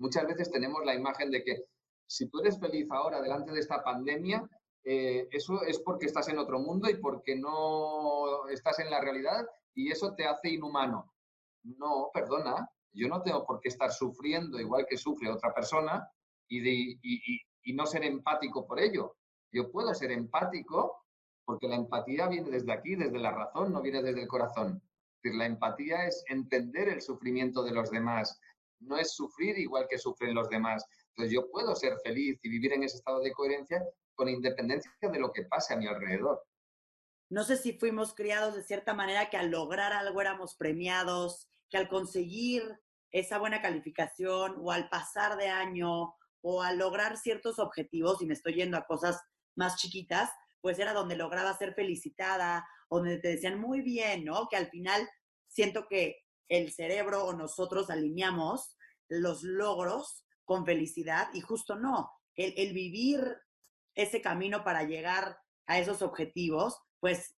muchas 0.00 0.26
veces 0.26 0.50
tenemos 0.50 0.84
la 0.84 0.94
imagen 0.94 1.30
de 1.30 1.44
que 1.44 1.64
si 2.06 2.28
tú 2.28 2.40
eres 2.40 2.58
feliz 2.58 2.88
ahora 2.90 3.20
delante 3.20 3.52
de 3.52 3.60
esta 3.60 3.84
pandemia, 3.84 4.42
eh, 4.82 5.28
eso 5.30 5.62
es 5.62 5.78
porque 5.80 6.06
estás 6.06 6.28
en 6.28 6.38
otro 6.38 6.58
mundo 6.58 6.90
y 6.90 6.96
porque 6.96 7.36
no 7.36 8.48
estás 8.48 8.80
en 8.80 8.90
la 8.90 9.00
realidad 9.00 9.46
y 9.74 9.92
eso 9.92 10.14
te 10.14 10.26
hace 10.26 10.50
inhumano. 10.50 11.12
No, 11.62 12.10
perdona, 12.12 12.68
yo 12.92 13.06
no 13.06 13.22
tengo 13.22 13.46
por 13.46 13.60
qué 13.60 13.68
estar 13.68 13.92
sufriendo 13.92 14.58
igual 14.58 14.86
que 14.88 14.96
sufre 14.96 15.30
otra 15.30 15.54
persona 15.54 16.10
y, 16.48 16.98
y 17.02 17.40
no 17.66 17.86
ser 17.86 18.04
empático 18.04 18.66
por 18.66 18.80
ello. 18.80 19.16
Yo 19.52 19.70
puedo 19.70 19.94
ser 19.94 20.12
empático 20.12 21.04
porque 21.44 21.68
la 21.68 21.76
empatía 21.76 22.28
viene 22.28 22.50
desde 22.50 22.72
aquí, 22.72 22.94
desde 22.94 23.18
la 23.18 23.32
razón, 23.32 23.72
no 23.72 23.82
viene 23.82 24.02
desde 24.02 24.22
el 24.22 24.28
corazón. 24.28 24.82
Es 25.16 25.22
decir, 25.22 25.38
la 25.38 25.46
empatía 25.46 26.06
es 26.06 26.22
entender 26.28 26.88
el 26.88 27.02
sufrimiento 27.02 27.62
de 27.62 27.72
los 27.72 27.90
demás, 27.90 28.40
no 28.80 28.96
es 28.96 29.14
sufrir 29.14 29.58
igual 29.58 29.86
que 29.88 29.98
sufren 29.98 30.34
los 30.34 30.48
demás. 30.48 30.84
Entonces 31.10 31.34
yo 31.34 31.50
puedo 31.50 31.74
ser 31.74 31.98
feliz 32.02 32.38
y 32.42 32.48
vivir 32.48 32.72
en 32.72 32.84
ese 32.84 32.98
estado 32.98 33.20
de 33.20 33.32
coherencia 33.32 33.84
con 34.14 34.28
independencia 34.28 34.90
de 35.00 35.18
lo 35.18 35.32
que 35.32 35.42
pase 35.42 35.74
a 35.74 35.76
mi 35.76 35.86
alrededor. 35.86 36.42
No 37.28 37.44
sé 37.44 37.56
si 37.56 37.74
fuimos 37.74 38.14
criados 38.14 38.54
de 38.54 38.62
cierta 38.62 38.94
manera 38.94 39.30
que 39.30 39.36
al 39.36 39.50
lograr 39.50 39.92
algo 39.92 40.20
éramos 40.20 40.56
premiados, 40.56 41.48
que 41.68 41.78
al 41.78 41.88
conseguir 41.88 42.62
esa 43.10 43.38
buena 43.38 43.60
calificación 43.60 44.56
o 44.58 44.72
al 44.72 44.88
pasar 44.88 45.36
de 45.36 45.48
año 45.48 46.14
o 46.42 46.62
al 46.62 46.78
lograr 46.78 47.16
ciertos 47.16 47.58
objetivos, 47.58 48.22
y 48.22 48.26
me 48.26 48.34
estoy 48.34 48.54
yendo 48.54 48.76
a 48.76 48.86
cosas 48.86 49.20
más 49.56 49.76
chiquitas, 49.76 50.30
pues 50.60 50.78
era 50.78 50.92
donde 50.92 51.16
lograba 51.16 51.56
ser 51.56 51.74
felicitada, 51.74 52.66
donde 52.88 53.18
te 53.18 53.28
decían 53.28 53.58
muy 53.60 53.80
bien, 53.80 54.24
¿no? 54.24 54.48
Que 54.48 54.56
al 54.56 54.68
final 54.68 55.08
siento 55.48 55.86
que 55.88 56.24
el 56.48 56.72
cerebro 56.72 57.24
o 57.24 57.32
nosotros 57.32 57.90
alineamos 57.90 58.76
los 59.08 59.42
logros 59.42 60.24
con 60.44 60.66
felicidad 60.66 61.28
y 61.32 61.40
justo 61.40 61.76
no. 61.76 62.10
El, 62.34 62.72
vivir 62.72 63.20
ese 63.94 64.20
camino 64.20 64.64
para 64.64 64.84
llegar 64.84 65.38
a 65.66 65.78
esos 65.78 66.02
objetivos, 66.02 66.80
pues 67.00 67.36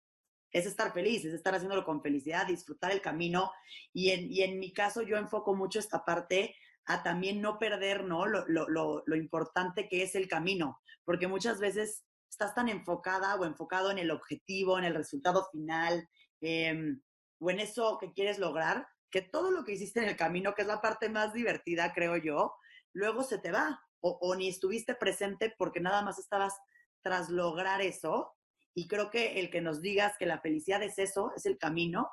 es 0.51 0.67
estar 0.67 0.93
feliz, 0.93 1.25
es 1.25 1.35
estar 1.35 1.55
haciéndolo 1.55 1.85
con 1.85 2.03
felicidad, 2.03 2.47
disfrutar 2.47 2.93
el 2.93 3.03
camino. 3.03 3.51
Y 3.93 4.11
en, 4.11 4.31
y 4.31 4.43
en 4.43 4.59
mi 4.59 4.73
caso 4.73 5.03
yo 5.03 5.17
enfoco 5.17 5.55
mucho 5.55 5.79
esta 5.79 6.05
parte 6.05 6.55
a 6.87 7.03
también 7.03 7.41
no 7.41 7.59
perder 7.59 8.05
¿no? 8.05 8.27
Lo, 8.27 8.45
lo, 8.49 9.03
lo, 9.07 9.17
importante 9.17 9.89
que 9.89 10.03
es 10.03 10.15
el 10.15 10.29
camino, 10.29 10.81
porque 11.05 11.29
muchas 11.29 11.61
veces 11.61 12.05
estás 12.29 12.55
tan 12.55 12.69
enfocada 12.69 13.35
o 13.37 13.45
enfocado 13.45 13.91
en 13.91 13.99
el 13.99 14.11
objetivo, 14.11 14.79
en 14.79 14.85
el 14.85 14.95
resultado 14.95 15.49
final, 15.53 16.09
eh, 16.41 16.97
o 17.39 17.51
en 17.51 17.61
eso 17.61 17.99
que 18.01 18.13
quieres 18.13 18.39
lograr, 18.39 18.87
que 19.11 19.23
todo 19.23 19.51
lo 19.51 19.65
que 19.65 19.73
hiciste 19.73 20.01
en 20.01 20.09
el 20.09 20.17
camino, 20.17 20.55
que 20.55 20.63
es 20.63 20.69
la 20.69 20.81
parte 20.81 21.09
más 21.09 21.33
divertida, 21.33 21.93
creo 21.93 22.17
yo, 22.17 22.55
luego 22.93 23.23
se 23.23 23.39
te 23.39 23.53
va 23.53 23.81
o, 24.01 24.19
o 24.21 24.35
ni 24.35 24.49
estuviste 24.49 24.95
presente 24.95 25.55
porque 25.57 25.81
nada 25.81 26.03
más 26.03 26.19
estabas 26.19 26.55
tras 27.03 27.29
lograr 27.29 27.83
eso. 27.83 28.35
Y 28.75 28.89
creo 28.89 29.11
que 29.11 29.39
el 29.41 29.51
que 29.51 29.61
nos 29.61 29.83
digas 29.83 30.17
que 30.19 30.25
la 30.25 30.41
felicidad 30.41 30.83
es 30.83 30.99
eso, 30.99 31.33
es 31.37 31.45
el 31.45 31.59
camino 31.59 32.11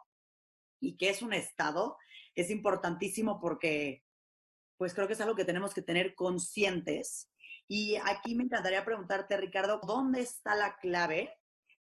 y 0.82 0.98
que 0.98 1.10
es 1.10 1.22
un 1.22 1.34
estado, 1.34 1.98
es 2.36 2.50
importantísimo 2.50 3.40
porque 3.40 4.04
pues 4.80 4.94
creo 4.94 5.08
que 5.08 5.14
es 5.14 5.22
algo 5.22 5.36
que 5.36 5.44
tenemos 5.44 5.74
que 5.74 5.82
tener 5.82 6.16
conscientes. 6.16 7.30
Y 7.68 7.98
aquí 7.98 8.34
me 8.34 8.46
encantaría 8.46 8.86
preguntarte, 8.86 9.36
Ricardo, 9.36 9.82
¿dónde 9.86 10.22
está 10.22 10.56
la 10.56 10.78
clave 10.78 11.30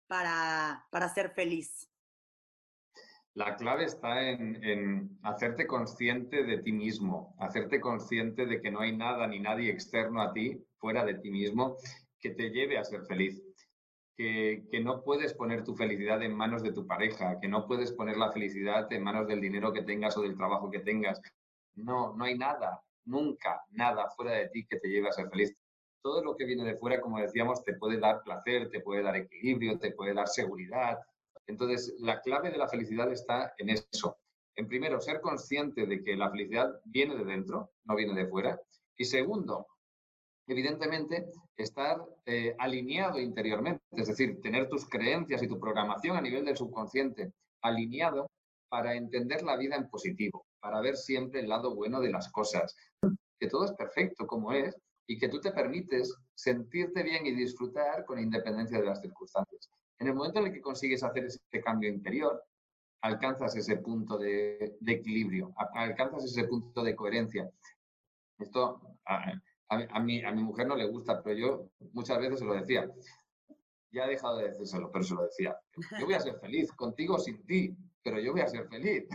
para, 0.08 0.84
para 0.90 1.08
ser 1.08 1.30
feliz? 1.30 1.88
La 3.34 3.54
clave 3.54 3.84
está 3.84 4.28
en, 4.28 4.64
en, 4.64 5.16
hacerte 5.22 5.68
consciente 5.68 6.42
de 6.42 6.58
ti 6.58 6.72
mismo, 6.72 7.36
hacerte 7.38 7.80
consciente 7.80 8.46
de 8.46 8.60
que 8.60 8.72
no 8.72 8.80
hay 8.80 8.96
nada 8.96 9.28
ni 9.28 9.38
nadie 9.38 9.70
externo 9.70 10.20
a 10.20 10.32
ti, 10.32 10.60
fuera 10.78 11.04
de 11.04 11.14
ti 11.14 11.30
mismo, 11.30 11.76
que 12.18 12.30
te 12.30 12.50
lleve 12.50 12.78
a 12.78 12.84
ser 12.84 13.06
feliz. 13.06 13.40
Que, 14.16 14.66
que, 14.72 14.80
no 14.80 15.04
puedes 15.04 15.34
poner 15.34 15.62
tu 15.62 15.76
felicidad 15.76 16.20
en 16.24 16.34
manos 16.34 16.64
de 16.64 16.72
tu 16.72 16.84
pareja, 16.84 17.38
que 17.38 17.46
no 17.46 17.68
puedes 17.68 17.92
poner 17.92 18.16
la 18.16 18.32
felicidad 18.32 18.92
en 18.92 19.04
manos 19.04 19.28
del 19.28 19.40
dinero 19.40 19.72
que 19.72 19.84
tengas 19.84 20.16
o 20.16 20.22
del 20.22 20.36
trabajo 20.36 20.68
que 20.68 20.80
tengas. 20.80 21.22
No, 21.76 22.16
no 22.16 22.24
hay 22.24 22.36
nada, 22.36 22.82
nunca 23.08 23.62
nada 23.70 24.08
fuera 24.10 24.32
de 24.32 24.48
ti 24.48 24.66
que 24.66 24.78
te 24.78 24.88
lleve 24.88 25.08
a 25.08 25.12
ser 25.12 25.28
feliz. 25.28 25.54
Todo 26.02 26.22
lo 26.22 26.36
que 26.36 26.44
viene 26.44 26.64
de 26.64 26.76
fuera, 26.76 27.00
como 27.00 27.18
decíamos, 27.18 27.64
te 27.64 27.74
puede 27.74 27.98
dar 27.98 28.22
placer, 28.22 28.70
te 28.70 28.80
puede 28.80 29.02
dar 29.02 29.16
equilibrio, 29.16 29.78
te 29.78 29.92
puede 29.92 30.14
dar 30.14 30.28
seguridad. 30.28 30.98
Entonces, 31.46 31.94
la 31.98 32.20
clave 32.20 32.50
de 32.50 32.58
la 32.58 32.68
felicidad 32.68 33.10
está 33.10 33.52
en 33.58 33.70
eso. 33.70 34.18
En 34.54 34.68
primero, 34.68 35.00
ser 35.00 35.20
consciente 35.20 35.86
de 35.86 36.02
que 36.02 36.16
la 36.16 36.30
felicidad 36.30 36.80
viene 36.84 37.16
de 37.16 37.24
dentro, 37.24 37.70
no 37.84 37.96
viene 37.96 38.14
de 38.14 38.28
fuera. 38.28 38.60
Y 38.96 39.04
segundo, 39.04 39.66
evidentemente, 40.46 41.30
estar 41.56 42.04
eh, 42.26 42.54
alineado 42.58 43.20
interiormente, 43.20 43.82
es 43.92 44.08
decir, 44.08 44.40
tener 44.40 44.68
tus 44.68 44.88
creencias 44.88 45.42
y 45.42 45.48
tu 45.48 45.58
programación 45.58 46.16
a 46.16 46.20
nivel 46.20 46.44
del 46.44 46.56
subconsciente 46.56 47.32
alineado 47.62 48.30
para 48.68 48.94
entender 48.94 49.42
la 49.42 49.56
vida 49.56 49.76
en 49.76 49.88
positivo, 49.88 50.44
para 50.60 50.80
ver 50.80 50.96
siempre 50.96 51.40
el 51.40 51.48
lado 51.48 51.74
bueno 51.74 52.00
de 52.00 52.10
las 52.10 52.30
cosas, 52.30 52.76
que 53.38 53.48
todo 53.48 53.64
es 53.64 53.72
perfecto 53.72 54.26
como 54.26 54.52
es 54.52 54.76
y 55.06 55.18
que 55.18 55.28
tú 55.28 55.40
te 55.40 55.52
permites 55.52 56.14
sentirte 56.34 57.02
bien 57.02 57.26
y 57.26 57.32
disfrutar 57.32 58.04
con 58.04 58.18
independencia 58.18 58.78
de 58.78 58.86
las 58.86 59.00
circunstancias. 59.00 59.70
En 59.98 60.08
el 60.08 60.14
momento 60.14 60.40
en 60.40 60.46
el 60.46 60.52
que 60.52 60.60
consigues 60.60 61.02
hacer 61.02 61.24
ese 61.24 61.40
cambio 61.64 61.88
interior, 61.88 62.42
alcanzas 63.02 63.56
ese 63.56 63.76
punto 63.76 64.18
de, 64.18 64.76
equilibrio, 64.86 65.52
alcanzas 65.74 66.24
ese 66.24 66.44
punto 66.44 66.82
de 66.82 66.94
coherencia. 66.94 67.50
Esto 68.38 68.80
a, 69.06 70.00
mi, 70.00 70.22
a 70.22 70.32
mi 70.32 70.42
mujer 70.42 70.66
no 70.66 70.76
le 70.76 70.86
gusta, 70.86 71.22
pero 71.22 71.36
yo 71.36 71.70
muchas 71.92 72.18
veces 72.18 72.40
se 72.40 72.44
lo 72.44 72.54
decía. 72.54 72.90
Ya 73.90 74.04
he 74.04 74.10
dejado 74.10 74.36
de 74.38 74.50
decírselo, 74.50 74.90
pero 74.92 75.04
se 75.04 75.14
lo 75.14 75.22
decía. 75.22 75.56
Yo 75.98 76.04
voy 76.04 76.14
a 76.14 76.20
ser 76.20 76.38
feliz, 76.38 76.70
contigo 76.72 77.18
sin 77.18 77.44
ti, 77.46 77.74
pero 78.02 78.20
yo 78.20 78.32
voy 78.32 78.42
a 78.42 78.48
ser 78.48 78.68
feliz. 78.68 79.08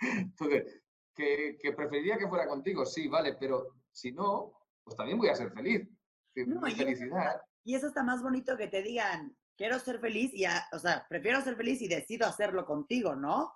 Entonces, 0.00 0.80
que, 1.14 1.58
que, 1.60 1.72
preferiría 1.72 2.18
que 2.18 2.28
fuera 2.28 2.46
contigo, 2.46 2.84
sí, 2.84 3.08
vale, 3.08 3.36
pero 3.38 3.74
si 3.90 4.12
no, 4.12 4.52
pues 4.84 4.96
también 4.96 5.18
voy 5.18 5.28
a 5.28 5.34
ser 5.34 5.50
feliz. 5.52 5.88
No, 6.34 6.60
felicidad. 6.60 7.40
Y 7.64 7.74
eso 7.74 7.88
está 7.88 8.02
más 8.02 8.22
bonito 8.22 8.56
que 8.56 8.68
te 8.68 8.82
digan, 8.82 9.34
quiero 9.56 9.78
ser 9.78 9.98
feliz 9.98 10.32
y, 10.34 10.44
o 10.46 10.78
sea, 10.78 11.06
prefiero 11.08 11.40
ser 11.40 11.56
feliz 11.56 11.80
y 11.80 11.88
decido 11.88 12.26
hacerlo 12.26 12.66
contigo, 12.66 13.16
¿no? 13.16 13.52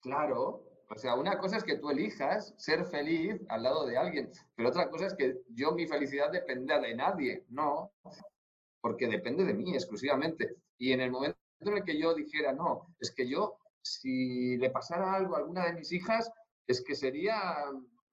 Claro, 0.00 0.64
o 0.88 0.98
sea, 0.98 1.14
una 1.14 1.38
cosa 1.38 1.58
es 1.58 1.64
que 1.64 1.76
tú 1.76 1.90
elijas 1.90 2.52
ser 2.56 2.84
feliz 2.86 3.40
al 3.48 3.62
lado 3.62 3.86
de 3.86 3.96
alguien, 3.96 4.30
pero 4.56 4.70
otra 4.70 4.90
cosa 4.90 5.06
es 5.06 5.14
que 5.14 5.36
yo 5.48 5.72
mi 5.72 5.86
felicidad 5.86 6.32
dependa 6.32 6.80
de 6.80 6.94
nadie, 6.94 7.44
no, 7.48 7.92
porque 8.80 9.06
depende 9.06 9.44
de 9.44 9.54
mí 9.54 9.74
exclusivamente. 9.74 10.56
Y 10.78 10.92
en 10.92 11.00
el 11.00 11.10
momento 11.12 11.38
en 11.60 11.76
el 11.76 11.84
que 11.84 11.96
yo 11.96 12.14
dijera, 12.14 12.52
no, 12.52 12.94
es 12.98 13.12
que 13.14 13.28
yo, 13.28 13.58
si 13.82 14.56
le 14.56 14.70
pasara 14.70 15.14
algo 15.14 15.34
a 15.34 15.38
alguna 15.38 15.66
de 15.66 15.74
mis 15.74 15.92
hijas, 15.92 16.30
es 16.66 16.82
que 16.82 16.94
sería, 16.94 17.64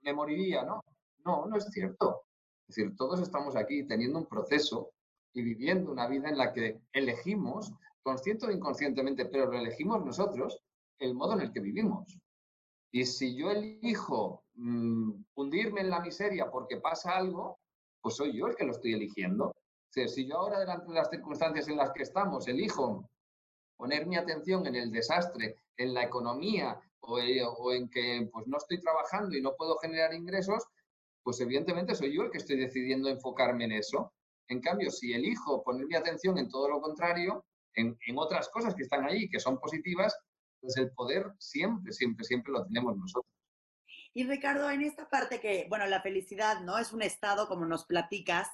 me 0.02 0.14
moriría, 0.14 0.64
¿no? 0.64 0.84
No, 1.26 1.46
no 1.46 1.58
es 1.58 1.66
cierto. 1.66 2.24
Es 2.68 2.76
decir, 2.76 2.96
todos 2.96 3.22
estamos 3.22 3.56
aquí 3.56 3.84
teniendo 3.84 4.20
un 4.20 4.26
proceso 4.28 4.92
y 5.34 5.42
viviendo 5.42 5.92
una 5.92 6.08
vida 6.08 6.30
en 6.30 6.38
la 6.38 6.54
que 6.54 6.82
elegimos, 6.94 7.74
consciente 8.02 8.46
o 8.46 8.52
inconscientemente, 8.52 9.26
pero 9.26 9.52
lo 9.52 9.58
elegimos 9.58 10.04
nosotros, 10.04 10.60
el 11.00 11.14
modo 11.14 11.34
en 11.34 11.42
el 11.42 11.52
que 11.52 11.60
vivimos. 11.60 12.20
Y 12.92 13.06
si 13.06 13.36
yo 13.36 13.52
elijo 13.52 14.44
mmm, 14.56 15.12
hundirme 15.36 15.82
en 15.82 15.90
la 15.90 16.00
miseria 16.00 16.50
porque 16.50 16.78
pasa 16.78 17.16
algo, 17.16 17.60
pues 18.02 18.16
soy 18.16 18.38
yo 18.38 18.48
el 18.48 18.56
que 18.56 18.66
lo 18.66 18.72
estoy 18.72 18.94
eligiendo. 18.94 19.48
O 19.48 19.92
sea, 19.92 20.08
si 20.08 20.28
yo 20.28 20.38
ahora, 20.38 20.60
delante 20.60 20.88
de 20.88 20.94
las 20.94 21.10
circunstancias 21.10 21.68
en 21.68 21.78
las 21.78 21.92
que 21.92 22.04
estamos, 22.04 22.48
elijo 22.48 23.10
poner 23.78 24.08
mi 24.08 24.18
atención 24.18 24.66
en 24.66 24.76
el 24.76 24.92
desastre, 24.92 25.56
en 25.78 25.94
la 25.94 26.04
economía 26.04 26.80
o, 27.00 27.20
eh, 27.20 27.44
o, 27.44 27.72
en 27.72 27.90
que 27.90 28.28
pues, 28.32 28.48
no 28.48 28.58
estoy 28.58 28.82
trabajando 28.82 29.38
y 29.38 29.42
no 29.42 29.56
puedo 29.56 29.78
generar 29.78 30.14
ingresos, 30.14 30.66
pues 31.24 31.40
evidentemente 31.40 31.96
soy 31.96 32.16
yo 32.16 32.24
el 32.24 32.32
que 32.32 32.40
estoy 32.40 32.58
decidiendo 32.58 33.08
enfocarme 33.08 33.66
en 33.66 33.74
eso. 33.74 34.14
En 34.50 34.62
cambio, 34.62 34.90
si 34.92 35.14
elijo 35.14 35.64
poner 35.64 35.86
mi 35.86 35.96
atención 35.96 36.38
en 36.38 36.50
todo 36.50 36.70
lo 36.70 36.82
contrario, 36.82 37.46
en, 37.76 37.98
en 38.08 38.18
otras 38.18 38.50
cosas 38.50 38.74
que 38.74 38.84
están 38.84 39.06
ahí, 39.06 39.30
que 39.30 39.40
son 39.40 39.60
positivas, 39.60 40.18
pues 40.60 40.76
el 40.78 40.92
poder 40.92 41.32
siempre, 41.38 41.94
siempre, 41.94 42.26
siempre 42.26 42.54
lo 42.54 42.66
tenemos 42.66 42.98
nosotros. 42.98 43.32
Y 44.14 44.24
Ricardo, 44.24 44.70
en 44.72 44.82
esta 44.82 45.08
parte 45.10 45.40
que, 45.40 45.68
bueno, 45.70 45.86
la 45.86 46.02
felicidad, 46.02 46.62
¿no? 46.62 46.80
Es 46.80 46.92
un 46.92 47.04
estado, 47.04 47.48
como 47.48 47.66
nos 47.66 47.86
platicas. 47.86 48.50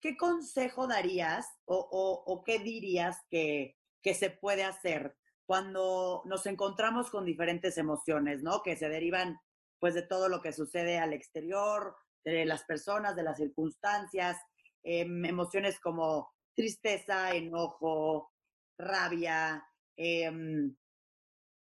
¿Qué 0.00 0.16
consejo 0.16 0.86
darías 0.86 1.46
o, 1.64 1.78
o 1.80 2.44
qué 2.44 2.58
dirías 2.58 3.16
que, 3.30 3.77
que 4.02 4.14
se 4.14 4.30
puede 4.30 4.64
hacer 4.64 5.16
cuando 5.46 6.22
nos 6.26 6.46
encontramos 6.46 7.10
con 7.10 7.24
diferentes 7.24 7.78
emociones, 7.78 8.42
¿no? 8.42 8.62
Que 8.62 8.76
se 8.76 8.88
derivan, 8.88 9.40
pues, 9.78 9.94
de 9.94 10.02
todo 10.02 10.28
lo 10.28 10.42
que 10.42 10.52
sucede 10.52 10.98
al 10.98 11.12
exterior, 11.12 11.96
de 12.24 12.44
las 12.44 12.64
personas, 12.64 13.16
de 13.16 13.22
las 13.22 13.38
circunstancias, 13.38 14.36
eh, 14.82 15.00
emociones 15.02 15.80
como 15.80 16.30
tristeza, 16.54 17.32
enojo, 17.32 18.30
rabia, 18.78 19.64
eh, 19.96 20.30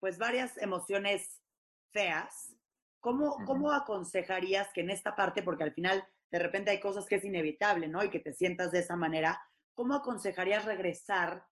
pues 0.00 0.18
varias 0.18 0.56
emociones 0.58 1.40
feas, 1.92 2.54
¿cómo, 3.00 3.36
¿cómo 3.46 3.72
aconsejarías 3.72 4.68
que 4.72 4.82
en 4.82 4.90
esta 4.90 5.16
parte, 5.16 5.42
porque 5.42 5.64
al 5.64 5.72
final 5.72 6.06
de 6.30 6.38
repente 6.38 6.70
hay 6.70 6.80
cosas 6.80 7.06
que 7.06 7.16
es 7.16 7.24
inevitable, 7.24 7.88
¿no? 7.88 8.04
Y 8.04 8.10
que 8.10 8.20
te 8.20 8.32
sientas 8.32 8.72
de 8.72 8.80
esa 8.80 8.96
manera, 8.96 9.40
¿cómo 9.74 9.94
aconsejarías 9.94 10.64
regresar 10.64 11.44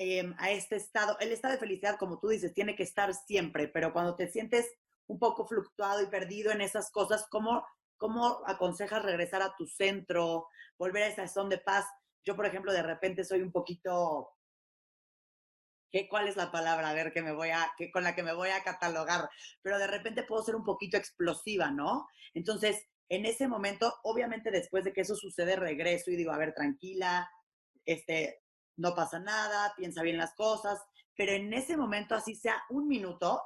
eh, 0.00 0.32
a 0.38 0.50
este 0.50 0.76
estado? 0.76 1.18
El 1.20 1.30
estado 1.30 1.52
de 1.52 1.60
felicidad, 1.60 1.98
como 1.98 2.18
tú 2.18 2.28
dices, 2.28 2.54
tiene 2.54 2.74
que 2.74 2.84
estar 2.84 3.12
siempre, 3.12 3.68
pero 3.68 3.92
cuando 3.92 4.16
te 4.16 4.28
sientes 4.28 4.66
un 5.06 5.18
poco 5.18 5.46
fluctuado 5.46 6.02
y 6.02 6.06
perdido 6.06 6.50
en 6.52 6.62
esas 6.62 6.90
cosas, 6.90 7.26
¿cómo, 7.28 7.66
cómo 7.98 8.40
aconsejas 8.46 9.02
regresar 9.02 9.42
a 9.42 9.54
tu 9.56 9.66
centro, 9.66 10.48
volver 10.78 11.02
a 11.02 11.08
esa 11.08 11.28
zona 11.28 11.50
de 11.50 11.58
paz? 11.58 11.84
Yo, 12.24 12.34
por 12.34 12.46
ejemplo, 12.46 12.72
de 12.72 12.82
repente 12.82 13.24
soy 13.24 13.42
un 13.42 13.52
poquito 13.52 14.30
¿Qué, 15.90 16.08
¿Cuál 16.08 16.28
es 16.28 16.36
la 16.36 16.50
palabra? 16.50 16.88
A 16.88 16.94
ver, 16.94 17.12
que 17.12 17.20
me 17.20 17.32
voy 17.32 17.50
a, 17.50 17.70
que, 17.76 17.90
con 17.90 18.04
la 18.04 18.14
que 18.14 18.22
me 18.22 18.32
voy 18.32 18.48
a 18.50 18.62
catalogar. 18.62 19.28
Pero 19.60 19.78
de 19.78 19.86
repente 19.86 20.22
puedo 20.22 20.42
ser 20.42 20.54
un 20.54 20.64
poquito 20.64 20.96
explosiva, 20.96 21.70
¿no? 21.70 22.06
Entonces, 22.32 22.86
en 23.10 23.26
ese 23.26 23.48
momento, 23.48 23.92
obviamente 24.04 24.50
después 24.50 24.84
de 24.84 24.92
que 24.92 25.02
eso 25.02 25.16
sucede, 25.16 25.56
regreso 25.56 26.10
y 26.10 26.16
digo, 26.16 26.32
a 26.32 26.38
ver, 26.38 26.54
tranquila, 26.54 27.28
este, 27.84 28.40
no 28.76 28.94
pasa 28.94 29.18
nada, 29.18 29.74
piensa 29.76 30.02
bien 30.02 30.18
las 30.18 30.34
cosas, 30.34 30.80
pero 31.16 31.32
en 31.32 31.52
ese 31.52 31.76
momento, 31.76 32.14
así 32.14 32.34
sea 32.34 32.62
un 32.70 32.88
minuto, 32.88 33.42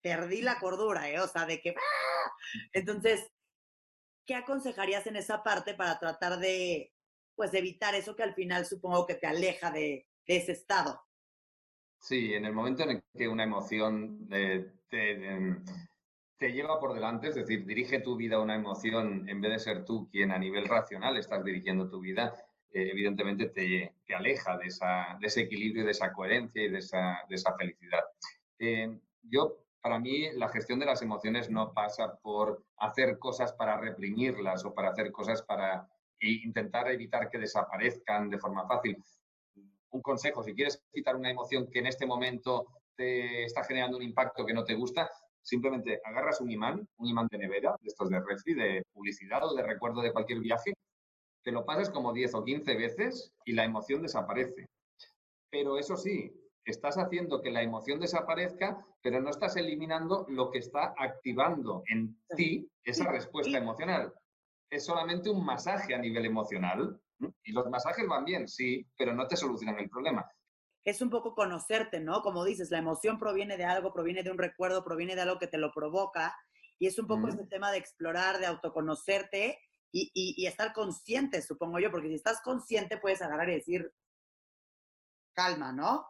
perdí 0.00 0.42
la 0.42 0.58
cordura, 0.58 1.10
¿eh? 1.10 1.20
O 1.20 1.28
sea, 1.28 1.44
de 1.44 1.60
que... 1.60 1.70
¡ah! 1.70 2.32
Entonces, 2.72 3.30
¿qué 4.24 4.34
aconsejarías 4.34 5.06
en 5.06 5.16
esa 5.16 5.42
parte 5.42 5.74
para 5.74 5.98
tratar 5.98 6.38
de, 6.38 6.94
pues, 7.34 7.52
evitar 7.54 7.94
eso 7.94 8.16
que 8.16 8.22
al 8.22 8.34
final 8.34 8.64
supongo 8.64 9.06
que 9.06 9.16
te 9.16 9.26
aleja 9.26 9.70
de, 9.70 10.06
ese 10.26 10.52
estado? 10.52 11.00
Sí, 12.00 12.34
en 12.34 12.44
el 12.44 12.52
momento 12.52 12.84
en 12.84 12.90
el 12.90 13.02
que 13.16 13.28
una 13.28 13.44
emoción 13.44 14.28
eh, 14.30 14.72
te, 14.88 15.12
em, 15.12 15.64
te, 16.36 16.52
lleva 16.52 16.78
por 16.78 16.94
delante, 16.94 17.28
es 17.28 17.34
decir, 17.34 17.64
dirige 17.66 18.00
tu 18.00 18.16
vida 18.16 18.36
a 18.36 18.40
una 18.40 18.54
emoción 18.54 19.28
en 19.28 19.40
vez 19.40 19.52
de 19.52 19.58
ser 19.58 19.84
tú 19.84 20.08
quien 20.10 20.30
a 20.30 20.38
nivel 20.38 20.66
racional 20.66 21.16
estás 21.16 21.44
dirigiendo 21.44 21.88
tu 21.88 22.00
vida, 22.00 22.34
eh, 22.72 22.90
evidentemente 22.92 23.46
te, 23.46 23.94
te 24.06 24.14
aleja 24.14 24.56
de, 24.58 24.66
esa, 24.66 25.16
de, 25.20 25.26
ese 25.26 25.42
equilibrio, 25.42 25.84
de 25.84 25.92
esa 25.92 26.12
coherencia 26.12 26.62
y 26.62 26.70
de 26.70 26.78
esa, 26.78 27.18
de 27.28 27.34
esa 27.34 27.54
felicidad. 27.56 28.04
Eh, 28.58 28.98
yo, 29.22 29.64
para 29.80 29.98
mí, 29.98 30.30
la 30.34 30.48
gestión 30.48 30.78
de 30.78 30.86
las 30.86 31.02
emociones 31.02 31.50
no 31.50 31.72
pasa 31.72 32.16
por 32.20 32.64
hacer 32.76 33.18
cosas 33.18 33.52
para 33.52 33.78
reprimirlas 33.78 34.64
o 34.64 34.74
para 34.74 34.90
hacer 34.90 35.12
cosas 35.12 35.42
para 35.42 35.88
intentar 36.20 36.90
evitar 36.90 37.30
que 37.30 37.38
desaparezcan 37.38 38.28
de 38.28 38.38
forma 38.38 38.66
fácil 38.66 39.02
un 39.90 40.02
consejo, 40.02 40.42
si 40.42 40.54
quieres 40.54 40.82
quitar 40.92 41.16
una 41.16 41.30
emoción 41.30 41.68
que 41.70 41.78
en 41.78 41.86
este 41.86 42.06
momento 42.06 42.66
te 42.96 43.44
está 43.44 43.64
generando 43.64 43.96
un 43.96 44.02
impacto 44.02 44.44
que 44.44 44.52
no 44.52 44.64
te 44.64 44.74
gusta, 44.74 45.10
simplemente 45.40 46.00
agarras 46.04 46.40
un 46.40 46.50
imán, 46.50 46.86
un 46.96 47.06
imán 47.06 47.28
de 47.30 47.38
nevera, 47.38 47.74
de 47.80 47.88
estos 47.88 48.10
de 48.10 48.20
refri, 48.20 48.54
de 48.54 48.82
publicidad 48.92 49.44
o 49.44 49.54
de 49.54 49.62
recuerdo 49.62 50.02
de 50.02 50.12
cualquier 50.12 50.40
viaje, 50.40 50.74
te 51.42 51.52
lo 51.52 51.64
pasas 51.64 51.90
como 51.90 52.12
10 52.12 52.34
o 52.34 52.44
15 52.44 52.76
veces 52.76 53.32
y 53.44 53.52
la 53.52 53.64
emoción 53.64 54.02
desaparece. 54.02 54.66
Pero 55.50 55.78
eso 55.78 55.96
sí, 55.96 56.32
estás 56.64 56.98
haciendo 56.98 57.40
que 57.40 57.50
la 57.50 57.62
emoción 57.62 58.00
desaparezca, 58.00 58.84
pero 59.02 59.20
no 59.20 59.30
estás 59.30 59.56
eliminando 59.56 60.26
lo 60.28 60.50
que 60.50 60.58
está 60.58 60.94
activando 60.98 61.82
en 61.86 62.20
ti 62.36 62.70
esa 62.84 63.10
respuesta 63.10 63.56
emocional. 63.56 64.12
Es 64.70 64.84
solamente 64.84 65.30
un 65.30 65.44
masaje 65.44 65.94
a 65.94 65.98
nivel 65.98 66.26
emocional. 66.26 67.00
Y 67.42 67.52
los 67.52 67.68
masajes 67.68 68.06
van 68.06 68.24
bien, 68.24 68.46
sí, 68.46 68.86
pero 68.96 69.12
no 69.14 69.26
te 69.26 69.36
solucionan 69.36 69.78
el 69.78 69.88
problema. 69.88 70.30
Es 70.84 71.02
un 71.02 71.10
poco 71.10 71.34
conocerte, 71.34 72.00
¿no? 72.00 72.22
Como 72.22 72.44
dices, 72.44 72.70
la 72.70 72.78
emoción 72.78 73.18
proviene 73.18 73.56
de 73.56 73.64
algo, 73.64 73.92
proviene 73.92 74.22
de 74.22 74.30
un 74.30 74.38
recuerdo, 74.38 74.84
proviene 74.84 75.16
de 75.16 75.22
algo 75.22 75.38
que 75.38 75.48
te 75.48 75.58
lo 75.58 75.72
provoca. 75.72 76.36
Y 76.78 76.86
es 76.86 76.98
un 76.98 77.06
poco 77.06 77.28
ese 77.28 77.44
tema 77.46 77.72
de 77.72 77.78
explorar, 77.78 78.38
de 78.38 78.46
autoconocerte 78.46 79.58
y, 79.92 80.10
y, 80.14 80.46
estar 80.46 80.72
consciente, 80.72 81.40
supongo 81.42 81.78
yo, 81.78 81.90
porque 81.90 82.08
si 82.08 82.14
estás 82.14 82.40
consciente 82.42 82.98
puedes 82.98 83.22
agarrar 83.22 83.48
y 83.48 83.54
decir, 83.54 83.92
calma, 85.32 85.72
¿no? 85.72 86.06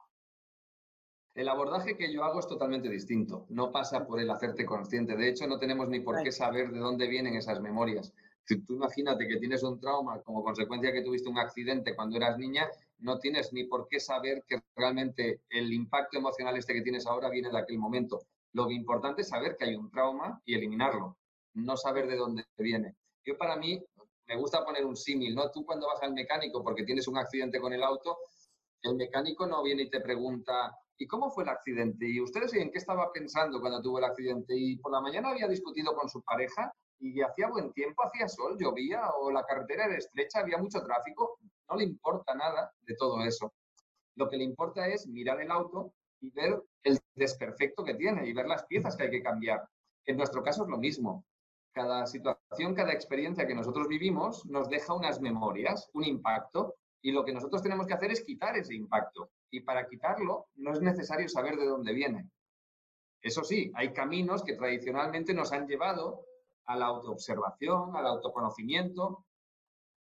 El 1.34 1.48
abordaje 1.48 1.96
que 1.96 2.12
yo 2.12 2.24
hago 2.24 2.40
es 2.40 2.48
totalmente 2.48 2.88
distinto. 2.88 3.46
No 3.50 3.70
pasa 3.70 4.04
por 4.04 4.18
el 4.18 4.28
hacerte 4.28 4.66
consciente. 4.66 5.16
De 5.16 5.28
hecho, 5.28 5.46
no 5.46 5.58
tenemos 5.60 5.88
ni 5.88 6.00
por 6.00 6.20
qué 6.24 6.32
saber 6.32 6.72
de 6.72 6.80
dónde 6.80 7.06
vienen 7.06 7.36
esas 7.36 7.60
memorias. 7.60 8.12
Si 8.44 8.60
tú 8.62 8.74
imagínate 8.74 9.28
que 9.28 9.36
tienes 9.36 9.62
un 9.62 9.78
trauma 9.78 10.20
como 10.22 10.42
consecuencia 10.42 10.92
que 10.92 11.02
tuviste 11.02 11.28
un 11.28 11.38
accidente 11.38 11.94
cuando 11.94 12.16
eras 12.16 12.38
niña, 12.38 12.66
no 12.98 13.18
tienes 13.18 13.52
ni 13.52 13.64
por 13.64 13.86
qué 13.88 14.00
saber 14.00 14.42
que 14.48 14.60
realmente 14.74 15.42
el 15.50 15.72
impacto 15.72 16.18
emocional 16.18 16.56
este 16.56 16.72
que 16.72 16.82
tienes 16.82 17.06
ahora 17.06 17.28
viene 17.28 17.50
de 17.50 17.58
aquel 17.58 17.78
momento. 17.78 18.22
Lo 18.54 18.70
importante 18.70 19.22
es 19.22 19.28
saber 19.28 19.56
que 19.56 19.66
hay 19.66 19.76
un 19.76 19.90
trauma 19.90 20.40
y 20.44 20.54
eliminarlo, 20.54 21.18
no 21.54 21.76
saber 21.76 22.08
de 22.08 22.16
dónde 22.16 22.44
viene. 22.56 22.96
Yo 23.28 23.36
para 23.36 23.56
mí 23.56 23.78
me 24.26 24.36
gusta 24.36 24.64
poner 24.64 24.86
un 24.86 24.96
símil, 24.96 25.34
¿no? 25.34 25.50
Tú 25.50 25.66
cuando 25.66 25.86
vas 25.86 26.02
al 26.02 26.14
mecánico 26.14 26.64
porque 26.64 26.84
tienes 26.84 27.06
un 27.08 27.18
accidente 27.18 27.60
con 27.60 27.74
el 27.74 27.82
auto, 27.82 28.16
el 28.80 28.94
mecánico 28.96 29.46
no 29.46 29.62
viene 29.62 29.82
y 29.82 29.90
te 29.90 30.00
pregunta, 30.00 30.74
¿y 30.96 31.06
cómo 31.06 31.30
fue 31.30 31.44
el 31.44 31.50
accidente? 31.50 32.08
¿Y 32.08 32.22
ustedes 32.22 32.54
en 32.54 32.70
qué 32.70 32.78
estaba 32.78 33.12
pensando 33.12 33.60
cuando 33.60 33.82
tuvo 33.82 33.98
el 33.98 34.04
accidente? 34.04 34.54
¿Y 34.56 34.78
por 34.78 34.92
la 34.92 35.02
mañana 35.02 35.28
había 35.28 35.46
discutido 35.46 35.94
con 35.94 36.08
su 36.08 36.22
pareja? 36.22 36.72
y 37.00 37.20
hacía 37.22 37.48
buen 37.48 37.72
tiempo, 37.72 38.02
hacía 38.02 38.28
sol, 38.28 38.56
llovía 38.58 39.10
o 39.20 39.30
la 39.30 39.44
carretera 39.44 39.84
era 39.84 39.96
estrecha, 39.96 40.40
había 40.40 40.58
mucho 40.58 40.82
tráfico, 40.82 41.38
no 41.68 41.76
le 41.76 41.84
importa 41.84 42.34
nada 42.34 42.72
de 42.80 42.96
todo 42.96 43.22
eso. 43.22 43.52
Lo 44.16 44.28
que 44.28 44.36
le 44.36 44.42
importa 44.42 44.88
es 44.88 45.06
mirar 45.06 45.40
el 45.40 45.52
auto 45.52 45.92
y 46.20 46.30
ver 46.30 46.60
el 46.82 46.98
desperfecto 47.14 47.84
que 47.84 47.94
tiene 47.94 48.26
y 48.26 48.32
ver 48.32 48.46
las 48.46 48.66
piezas 48.66 48.96
que 48.96 49.04
hay 49.04 49.10
que 49.10 49.22
cambiar. 49.22 49.64
En 50.06 50.16
nuestro 50.16 50.42
caso 50.42 50.64
es 50.64 50.68
lo 50.68 50.78
mismo. 50.78 51.24
Cada 51.78 52.08
situación, 52.08 52.74
cada 52.74 52.92
experiencia 52.92 53.46
que 53.46 53.54
nosotros 53.54 53.86
vivimos 53.86 54.44
nos 54.46 54.68
deja 54.68 54.94
unas 54.94 55.20
memorias, 55.20 55.88
un 55.92 56.02
impacto, 56.02 56.74
y 57.00 57.12
lo 57.12 57.24
que 57.24 57.32
nosotros 57.32 57.62
tenemos 57.62 57.86
que 57.86 57.94
hacer 57.94 58.10
es 58.10 58.24
quitar 58.24 58.56
ese 58.56 58.74
impacto. 58.74 59.30
Y 59.48 59.60
para 59.60 59.86
quitarlo 59.86 60.48
no 60.56 60.72
es 60.72 60.80
necesario 60.80 61.28
saber 61.28 61.54
de 61.54 61.66
dónde 61.66 61.92
viene. 61.92 62.28
Eso 63.22 63.44
sí, 63.44 63.70
hay 63.76 63.92
caminos 63.92 64.42
que 64.42 64.56
tradicionalmente 64.56 65.32
nos 65.32 65.52
han 65.52 65.68
llevado 65.68 66.26
a 66.66 66.74
la 66.74 66.86
autoobservación, 66.86 67.94
al 67.94 68.08
autoconocimiento. 68.08 69.24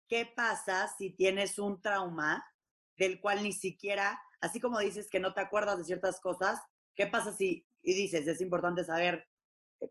¿Qué 0.08 0.26
pasa 0.26 0.88
si 0.98 1.18
tienes 1.18 1.60
un 1.60 1.82
trauma 1.82 2.46
del 2.96 3.20
cual 3.20 3.44
ni 3.44 3.52
siquiera, 3.52 4.18
así 4.40 4.62
como 4.62 4.80
dices 4.80 5.10
que 5.10 5.20
no 5.20 5.34
te 5.34 5.42
acuerdas 5.42 5.80
de 5.80 5.84
ciertas 5.84 6.22
cosas, 6.22 6.62
qué 6.96 7.08
pasa 7.08 7.34
si, 7.34 7.68
y 7.82 7.94
dices, 7.94 8.26
es 8.26 8.40
importante 8.40 8.86
saber 8.86 9.28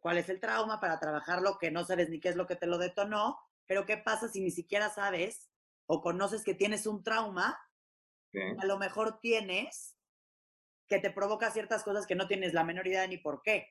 cuál 0.01 0.19
es 0.19 0.29
el 0.29 0.41
trauma 0.41 0.81
para 0.81 0.99
trabajarlo, 0.99 1.59
que 1.59 1.71
no 1.71 1.85
sabes 1.85 2.09
ni 2.09 2.21
qué 2.21 2.29
es 2.29 2.37
lo 2.37 2.47
que 2.47 2.57
te 2.57 2.67
lo 2.67 2.79
detonó, 2.79 3.39
pero 3.67 3.87
qué 3.87 3.97
pasa 3.97 4.29
si 4.29 4.41
ni 4.41 4.51
siquiera 4.51 4.91
sabes 4.91 5.51
o 5.87 6.03
conoces 6.03 6.45
que 6.45 6.55
tienes 6.55 6.87
un 6.87 7.03
trauma, 7.03 7.59
a 8.59 8.67
lo 8.67 8.79
mejor 8.79 9.19
tienes 9.21 9.97
que 10.89 10.99
te 10.99 11.11
provoca 11.11 11.51
ciertas 11.51 11.83
cosas 11.83 12.07
que 12.07 12.15
no 12.15 12.27
tienes 12.27 12.53
la 12.53 12.65
menor 12.65 12.87
idea 12.87 13.07
ni 13.07 13.19
por 13.19 13.43
qué. 13.43 13.69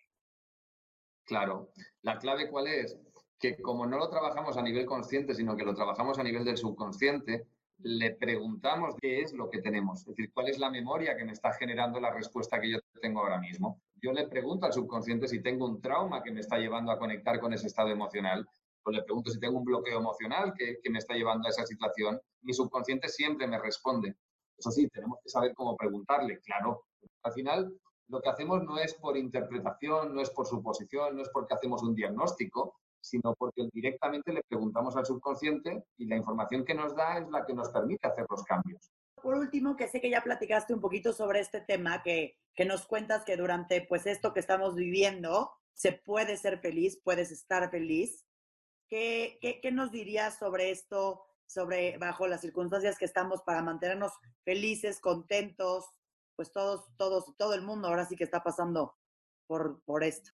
Claro. 1.26 1.72
¿La 2.02 2.18
clave 2.18 2.50
cuál 2.50 2.68
es? 2.68 2.98
Que 3.40 3.62
como 3.62 3.86
no 3.86 3.98
lo 3.98 4.10
trabajamos 4.10 4.58
a 4.58 4.62
nivel 4.62 4.86
consciente, 4.86 5.36
sino 5.36 5.56
que 5.56 5.66
lo 5.66 5.74
trabajamos 5.74 6.18
a 6.20 6.24
nivel 6.24 6.44
del 6.44 6.58
subconsciente, 6.58 7.48
le 7.80 8.16
preguntamos 8.16 8.96
qué 9.02 9.22
es 9.22 9.34
lo 9.34 9.50
que 9.50 9.62
tenemos, 9.62 10.00
es 10.02 10.08
decir, 10.08 10.32
cuál 10.34 10.48
es 10.48 10.58
la 10.60 10.70
memoria 10.70 11.16
que 11.16 11.26
me 11.26 11.34
está 11.34 11.54
generando 11.54 12.00
la 12.00 12.12
respuesta 12.12 12.60
que 12.60 12.72
yo 12.72 12.80
tengo 13.02 13.20
ahora 13.20 13.40
mismo. 13.40 13.82
Yo 14.06 14.14
le 14.14 14.28
pregunto 14.28 14.68
al 14.68 14.72
subconsciente 14.72 15.28
si 15.28 15.42
tengo 15.42 15.66
un 15.66 15.82
trauma 15.82 16.22
que 16.22 16.32
me 16.32 16.42
está 16.42 16.60
llevando 16.60 16.92
a 16.92 17.00
conectar 17.00 17.40
con 17.40 17.52
ese 17.54 17.66
estado 17.66 17.90
emocional, 17.90 18.48
o 18.84 18.92
le 18.92 19.02
pregunto 19.02 19.32
si 19.32 19.40
tengo 19.40 19.58
un 19.58 19.66
bloqueo 19.66 19.98
emocional 19.98 20.54
que, 20.56 20.78
que 20.80 20.92
me 20.92 21.00
está 21.00 21.16
llevando 21.16 21.48
a 21.48 21.50
esa 21.50 21.66
situación. 21.66 22.22
Mi 22.44 22.54
subconsciente 22.54 23.10
siempre 23.10 23.48
me 23.48 23.58
responde. 23.58 24.16
Eso 24.56 24.70
sí, 24.70 24.88
tenemos 24.90 25.18
que 25.24 25.30
saber 25.30 25.56
cómo 25.56 25.76
preguntarle, 25.76 26.40
claro. 26.42 26.84
Al 27.24 27.34
final, 27.34 27.74
lo 28.08 28.22
que 28.22 28.30
hacemos 28.30 28.62
no 28.62 28.78
es 28.78 28.94
por 28.94 29.18
interpretación, 29.18 30.14
no 30.14 30.22
es 30.22 30.30
por 30.30 30.46
suposición, 30.46 31.16
no 31.16 31.24
es 31.24 31.30
porque 31.30 31.56
hacemos 31.56 31.82
un 31.82 31.96
diagnóstico, 31.96 32.76
sino 33.02 33.34
porque 33.34 33.68
directamente 33.74 34.32
le 34.32 34.44
preguntamos 34.48 34.96
al 34.98 35.08
subconsciente 35.08 35.84
y 35.98 36.06
la 36.06 36.16
información 36.16 36.64
que 36.64 36.76
nos 36.76 36.96
da 36.96 37.18
es 37.18 37.28
la 37.30 37.44
que 37.44 37.56
nos 37.56 37.70
permite 37.70 38.08
hacer 38.08 38.28
los 38.30 38.44
cambios. 38.44 38.92
Por 39.26 39.34
último, 39.34 39.76
que 39.76 39.88
sé 39.88 40.02
que 40.02 40.12
ya 40.12 40.22
platicaste 40.22 40.72
un 40.72 40.80
poquito 40.80 41.12
sobre 41.12 41.40
este 41.40 41.60
tema, 41.60 42.04
que, 42.04 42.38
que 42.54 42.64
nos 42.64 42.86
cuentas 42.86 43.26
que 43.26 43.36
durante 43.36 43.82
pues 43.82 44.06
esto 44.06 44.36
que 44.36 44.40
estamos 44.40 44.76
viviendo 44.76 45.50
se 45.74 45.94
puede 45.94 46.38
ser 46.38 46.60
feliz, 46.60 47.02
puedes 47.04 47.32
estar 47.32 47.72
feliz. 47.72 48.24
¿Qué, 48.88 49.40
qué, 49.42 49.62
qué 49.62 49.72
nos 49.72 49.92
dirías 49.92 50.38
sobre 50.38 50.70
esto, 50.70 51.24
sobre 51.48 51.98
bajo 51.98 52.28
las 52.28 52.42
circunstancias 52.42 53.00
que 53.00 53.06
estamos 53.06 53.42
para 53.42 53.64
mantenernos 53.64 54.12
felices, 54.44 55.00
contentos, 55.00 55.86
pues 56.36 56.52
todos, 56.52 56.86
todos, 56.96 57.36
todo 57.36 57.56
el 57.56 57.64
mundo 57.64 57.88
ahora 57.88 58.06
sí 58.06 58.16
que 58.16 58.26
está 58.26 58.44
pasando 58.44 58.96
por, 59.48 59.82
por 59.86 60.04
esto. 60.04 60.30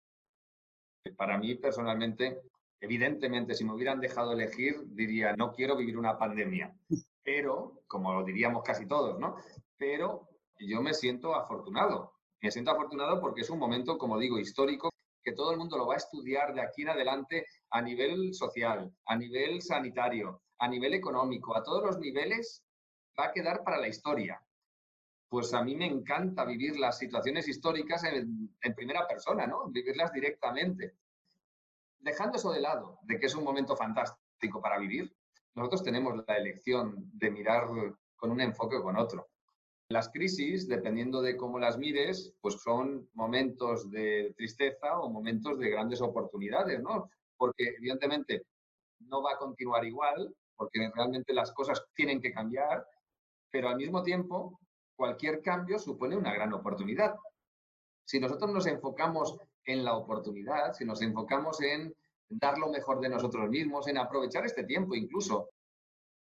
Para 1.17 1.39
mí 1.39 1.55
personalmente, 1.55 2.41
evidentemente, 2.81 3.55
si 3.55 3.65
me 3.65 3.73
hubieran 3.73 4.01
dejado 4.01 4.33
elegir, 4.33 4.81
diría, 4.87 5.37
no 5.37 5.53
quiero 5.53 5.77
vivir 5.77 5.97
una 5.97 6.19
pandemia. 6.19 6.77
Pero, 7.23 7.83
como 7.87 8.13
lo 8.13 8.25
diríamos 8.25 8.63
casi 8.63 8.87
todos, 8.87 9.19
¿no? 9.19 9.37
Pero 9.77 10.29
yo 10.59 10.83
me 10.83 10.95
siento 10.95 11.35
afortunado. 11.35 12.15
Me 12.41 12.51
siento 12.51 12.71
afortunado 12.71 13.21
porque 13.21 13.43
es 13.43 13.51
un 13.51 13.59
momento, 13.59 13.99
como 13.99 14.19
digo, 14.19 14.39
histórico, 14.39 14.91
que 15.23 15.33
todo 15.33 15.53
el 15.53 15.59
mundo 15.59 15.77
lo 15.77 15.87
va 15.87 15.95
a 15.95 15.99
estudiar 15.99 16.55
de 16.55 16.63
aquí 16.63 16.83
en 16.83 16.91
adelante 16.91 17.47
a 17.71 17.83
nivel 17.83 18.33
social, 18.35 18.91
a 19.05 19.17
nivel 19.17 19.61
sanitario, 19.61 20.43
a 20.59 20.69
nivel 20.69 20.95
económico, 20.95 21.57
a 21.57 21.63
todos 21.63 21.85
los 21.85 21.99
niveles, 21.99 22.65
va 23.19 23.27
a 23.27 23.33
quedar 23.33 23.63
para 23.63 23.79
la 23.79 23.89
historia 23.89 24.43
pues 25.31 25.55
a 25.55 25.63
mí 25.63 25.77
me 25.77 25.87
encanta 25.87 26.45
vivir 26.45 26.77
las 26.77 26.99
situaciones 26.99 27.47
históricas 27.47 28.03
en, 28.03 28.75
primera 28.75 29.07
persona, 29.07 29.47
¿no? 29.47 29.69
Vivirlas 29.69 30.13
directamente. 30.13 30.97
Dejando 32.01 32.37
eso 32.37 32.51
de 32.51 32.61
lado, 32.61 32.99
de 33.03 33.21
que 33.21 33.27
es 33.27 33.35
un 33.37 33.45
momento 33.45 33.77
fantástico 33.77 34.61
para 34.61 34.81
vivir, 34.81 35.15
nosotros 35.55 35.83
tenemos 35.83 36.15
la 36.27 36.37
elección 36.37 36.95
de 37.15 37.31
mirar 37.31 37.69
con 38.17 38.31
un 38.31 38.41
enfoque 38.41 38.77
o 38.77 38.83
con 38.83 38.97
otro. 38.97 39.29
Las 39.89 40.09
crisis, 40.09 40.69
dependiendo 40.69 41.21
de 41.21 41.37
cómo 41.37 41.59
las 41.59 41.77
mires, 41.77 42.33
pues 42.41 42.61
son 42.63 43.09
momentos 43.15 43.91
de 43.91 44.33
tristeza 44.37 45.01
o 45.01 45.11
momentos 45.11 45.59
de 45.59 45.71
grandes 45.71 46.01
oportunidades, 46.01 46.81
¿no? 46.81 47.11
Porque 47.37 47.75
evidentemente 47.77 48.45
no 49.01 49.23
va 49.23 49.33
a 49.33 49.39
continuar 49.39 49.85
igual, 49.85 50.33
porque 50.55 50.91
realmente 50.95 51.33
las 51.33 51.51
cosas 51.53 51.83
tienen 51.95 52.21
que 52.21 52.33
cambiar, 52.33 52.87
pero 53.51 53.69
al 53.69 53.77
mismo 53.77 54.03
tiempo 54.03 54.61
cualquier 54.95 55.43
cambio 55.43 55.79
supone 55.79 56.17
una 56.17 56.35
gran 56.35 56.53
oportunidad. 56.53 57.17
Si 58.05 58.21
nosotros 58.21 58.51
nos 58.53 58.67
enfocamos 58.67 59.39
en 59.65 59.85
la 59.85 59.95
oportunidad, 59.95 60.75
si 60.75 60.85
nos 60.85 61.03
enfocamos 61.03 61.61
en 61.63 61.95
dar 62.31 62.57
lo 62.59 62.69
mejor 62.69 63.01
de 63.01 63.09
nosotros 63.09 63.51
mismos, 63.51 63.89
en 63.89 63.99
aprovechar 63.99 64.47
este 64.47 64.65
tiempo 64.65 64.95
incluso. 64.95 65.51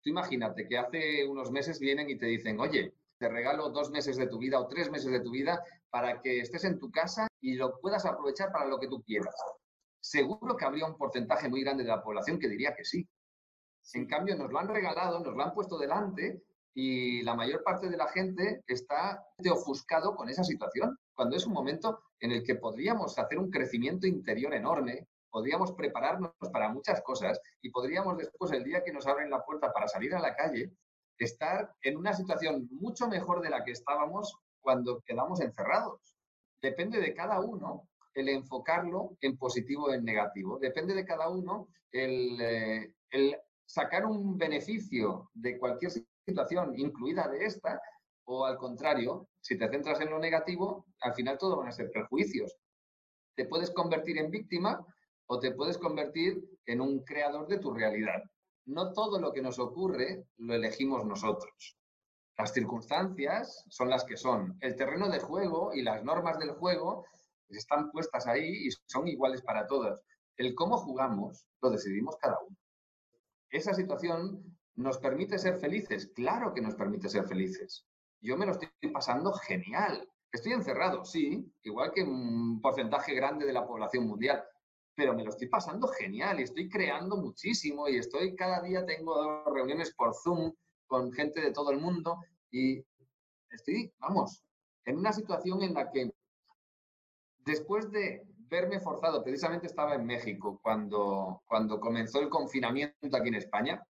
Tú 0.02 0.10
imagínate 0.10 0.66
que 0.66 0.78
hace 0.78 1.26
unos 1.26 1.50
meses 1.50 1.78
vienen 1.78 2.10
y 2.10 2.18
te 2.18 2.26
dicen, 2.26 2.58
oye, 2.58 2.94
te 3.18 3.28
regalo 3.28 3.70
dos 3.70 3.90
meses 3.90 4.16
de 4.16 4.26
tu 4.26 4.38
vida 4.38 4.58
o 4.58 4.66
tres 4.66 4.90
meses 4.90 5.10
de 5.12 5.20
tu 5.20 5.30
vida 5.30 5.62
para 5.90 6.20
que 6.20 6.40
estés 6.40 6.64
en 6.64 6.78
tu 6.78 6.90
casa 6.90 7.28
y 7.40 7.54
lo 7.54 7.78
puedas 7.78 8.04
aprovechar 8.06 8.50
para 8.50 8.66
lo 8.66 8.80
que 8.80 8.88
tú 8.88 9.02
quieras. 9.02 9.34
Seguro 10.00 10.56
que 10.56 10.64
habría 10.64 10.86
un 10.86 10.96
porcentaje 10.96 11.48
muy 11.48 11.62
grande 11.62 11.84
de 11.84 11.90
la 11.90 12.02
población 12.02 12.38
que 12.38 12.48
diría 12.48 12.74
que 12.74 12.84
sí. 12.84 13.06
En 13.94 14.06
cambio, 14.06 14.36
nos 14.36 14.50
lo 14.50 14.58
han 14.58 14.68
regalado, 14.68 15.20
nos 15.20 15.36
lo 15.36 15.42
han 15.42 15.52
puesto 15.52 15.78
delante 15.78 16.42
y 16.74 17.22
la 17.22 17.34
mayor 17.34 17.62
parte 17.62 17.88
de 17.88 17.96
la 17.96 18.08
gente 18.08 18.62
está 18.66 19.22
ofuscado 19.50 20.14
con 20.14 20.28
esa 20.28 20.44
situación, 20.44 20.96
cuando 21.14 21.36
es 21.36 21.46
un 21.46 21.52
momento 21.52 22.00
en 22.20 22.32
el 22.32 22.42
que 22.42 22.54
podríamos 22.54 23.18
hacer 23.18 23.38
un 23.38 23.50
crecimiento 23.50 24.06
interior 24.06 24.54
enorme, 24.54 25.08
podríamos 25.30 25.72
prepararnos 25.72 26.32
para 26.52 26.68
muchas 26.68 27.02
cosas 27.02 27.40
y 27.62 27.70
podríamos 27.70 28.18
después, 28.18 28.52
el 28.52 28.64
día 28.64 28.82
que 28.82 28.92
nos 28.92 29.06
abren 29.06 29.30
la 29.30 29.42
puerta 29.44 29.72
para 29.72 29.88
salir 29.88 30.14
a 30.14 30.20
la 30.20 30.34
calle, 30.34 30.72
estar 31.18 31.72
en 31.82 31.96
una 31.96 32.12
situación 32.12 32.68
mucho 32.70 33.08
mejor 33.08 33.40
de 33.42 33.50
la 33.50 33.64
que 33.64 33.72
estábamos 33.72 34.36
cuando 34.60 35.00
quedamos 35.02 35.40
encerrados. 35.40 36.00
Depende 36.60 37.00
de 37.00 37.14
cada 37.14 37.40
uno 37.40 37.88
el 38.14 38.28
enfocarlo 38.28 39.16
en 39.20 39.36
positivo 39.36 39.84
o 39.84 39.92
en 39.92 40.04
negativo. 40.04 40.58
Depende 40.58 40.94
de 40.94 41.04
cada 41.04 41.28
uno 41.28 41.68
el, 41.92 42.40
eh, 42.40 43.40
sacar 43.64 44.04
un 44.04 44.36
beneficio 44.36 45.30
de 45.34 45.58
cualquier 45.58 45.92
situación, 46.26 46.74
incluida 46.76 47.28
de 47.28 47.44
esta, 47.44 47.80
o 48.24 48.44
al 48.44 48.56
contrario, 48.56 49.28
si 49.40 49.56
te 49.56 49.68
centras 49.68 50.00
en 50.00 50.10
lo 50.10 50.18
negativo, 50.18 50.86
al 51.00 51.14
final 51.14 51.38
todo 51.38 51.56
van 51.56 51.68
a 51.68 51.72
ser 51.72 51.90
perjuicios. 51.90 52.56
Te 53.34 53.46
puedes 53.46 53.70
convertir 53.70 54.18
en 54.18 54.30
víctima 54.30 54.84
o 55.32 55.38
te 55.38 55.52
puedes 55.52 55.78
convertir 55.78 56.44
en 56.66 56.80
un 56.80 57.04
creador 57.04 57.46
de 57.46 57.58
tu 57.58 57.72
realidad. 57.72 58.20
No 58.66 58.92
todo 58.92 59.20
lo 59.20 59.32
que 59.32 59.40
nos 59.40 59.60
ocurre 59.60 60.26
lo 60.38 60.54
elegimos 60.54 61.06
nosotros. 61.06 61.78
Las 62.36 62.52
circunstancias 62.52 63.64
son 63.68 63.90
las 63.90 64.02
que 64.02 64.16
son. 64.16 64.58
El 64.60 64.74
terreno 64.74 65.08
de 65.08 65.20
juego 65.20 65.72
y 65.72 65.82
las 65.82 66.02
normas 66.02 66.36
del 66.40 66.50
juego 66.50 67.04
están 67.48 67.92
puestas 67.92 68.26
ahí 68.26 68.66
y 68.66 68.70
son 68.88 69.06
iguales 69.06 69.40
para 69.42 69.68
todos. 69.68 70.00
El 70.36 70.56
cómo 70.56 70.78
jugamos 70.78 71.46
lo 71.62 71.70
decidimos 71.70 72.16
cada 72.16 72.36
uno. 72.44 72.56
Esa 73.50 73.72
situación 73.72 74.58
nos 74.74 74.98
permite 74.98 75.38
ser 75.38 75.60
felices. 75.60 76.10
Claro 76.12 76.52
que 76.52 76.60
nos 76.60 76.74
permite 76.74 77.08
ser 77.08 77.24
felices. 77.24 77.86
Yo 78.20 78.36
me 78.36 78.46
lo 78.46 78.52
estoy 78.52 78.68
pasando 78.92 79.32
genial. 79.32 80.08
Estoy 80.32 80.54
encerrado, 80.54 81.04
sí, 81.04 81.54
igual 81.62 81.92
que 81.92 82.02
un 82.02 82.60
porcentaje 82.60 83.14
grande 83.14 83.46
de 83.46 83.52
la 83.52 83.64
población 83.64 84.08
mundial, 84.08 84.44
pero 84.94 85.14
me 85.14 85.24
lo 85.24 85.30
estoy 85.30 85.48
pasando 85.48 85.88
genial 85.88 86.40
y 86.40 86.44
estoy 86.44 86.68
creando 86.68 87.16
muchísimo 87.16 87.88
y 87.88 87.96
estoy 87.96 88.34
cada 88.34 88.60
día 88.62 88.84
tengo 88.84 89.44
reuniones 89.44 89.94
por 89.94 90.14
Zoom 90.14 90.52
con 90.86 91.12
gente 91.12 91.40
de 91.40 91.52
todo 91.52 91.70
el 91.70 91.80
mundo 91.80 92.18
y 92.50 92.84
estoy, 93.50 93.92
vamos, 93.98 94.42
en 94.84 94.98
una 94.98 95.12
situación 95.12 95.62
en 95.62 95.74
la 95.74 95.90
que 95.90 96.10
después 97.44 97.90
de 97.90 98.22
verme 98.50 98.80
forzado, 98.80 99.22
precisamente 99.22 99.68
estaba 99.68 99.94
en 99.94 100.04
México 100.04 100.58
cuando, 100.62 101.42
cuando 101.46 101.78
comenzó 101.78 102.20
el 102.20 102.28
confinamiento 102.28 103.16
aquí 103.16 103.28
en 103.28 103.36
España, 103.36 103.86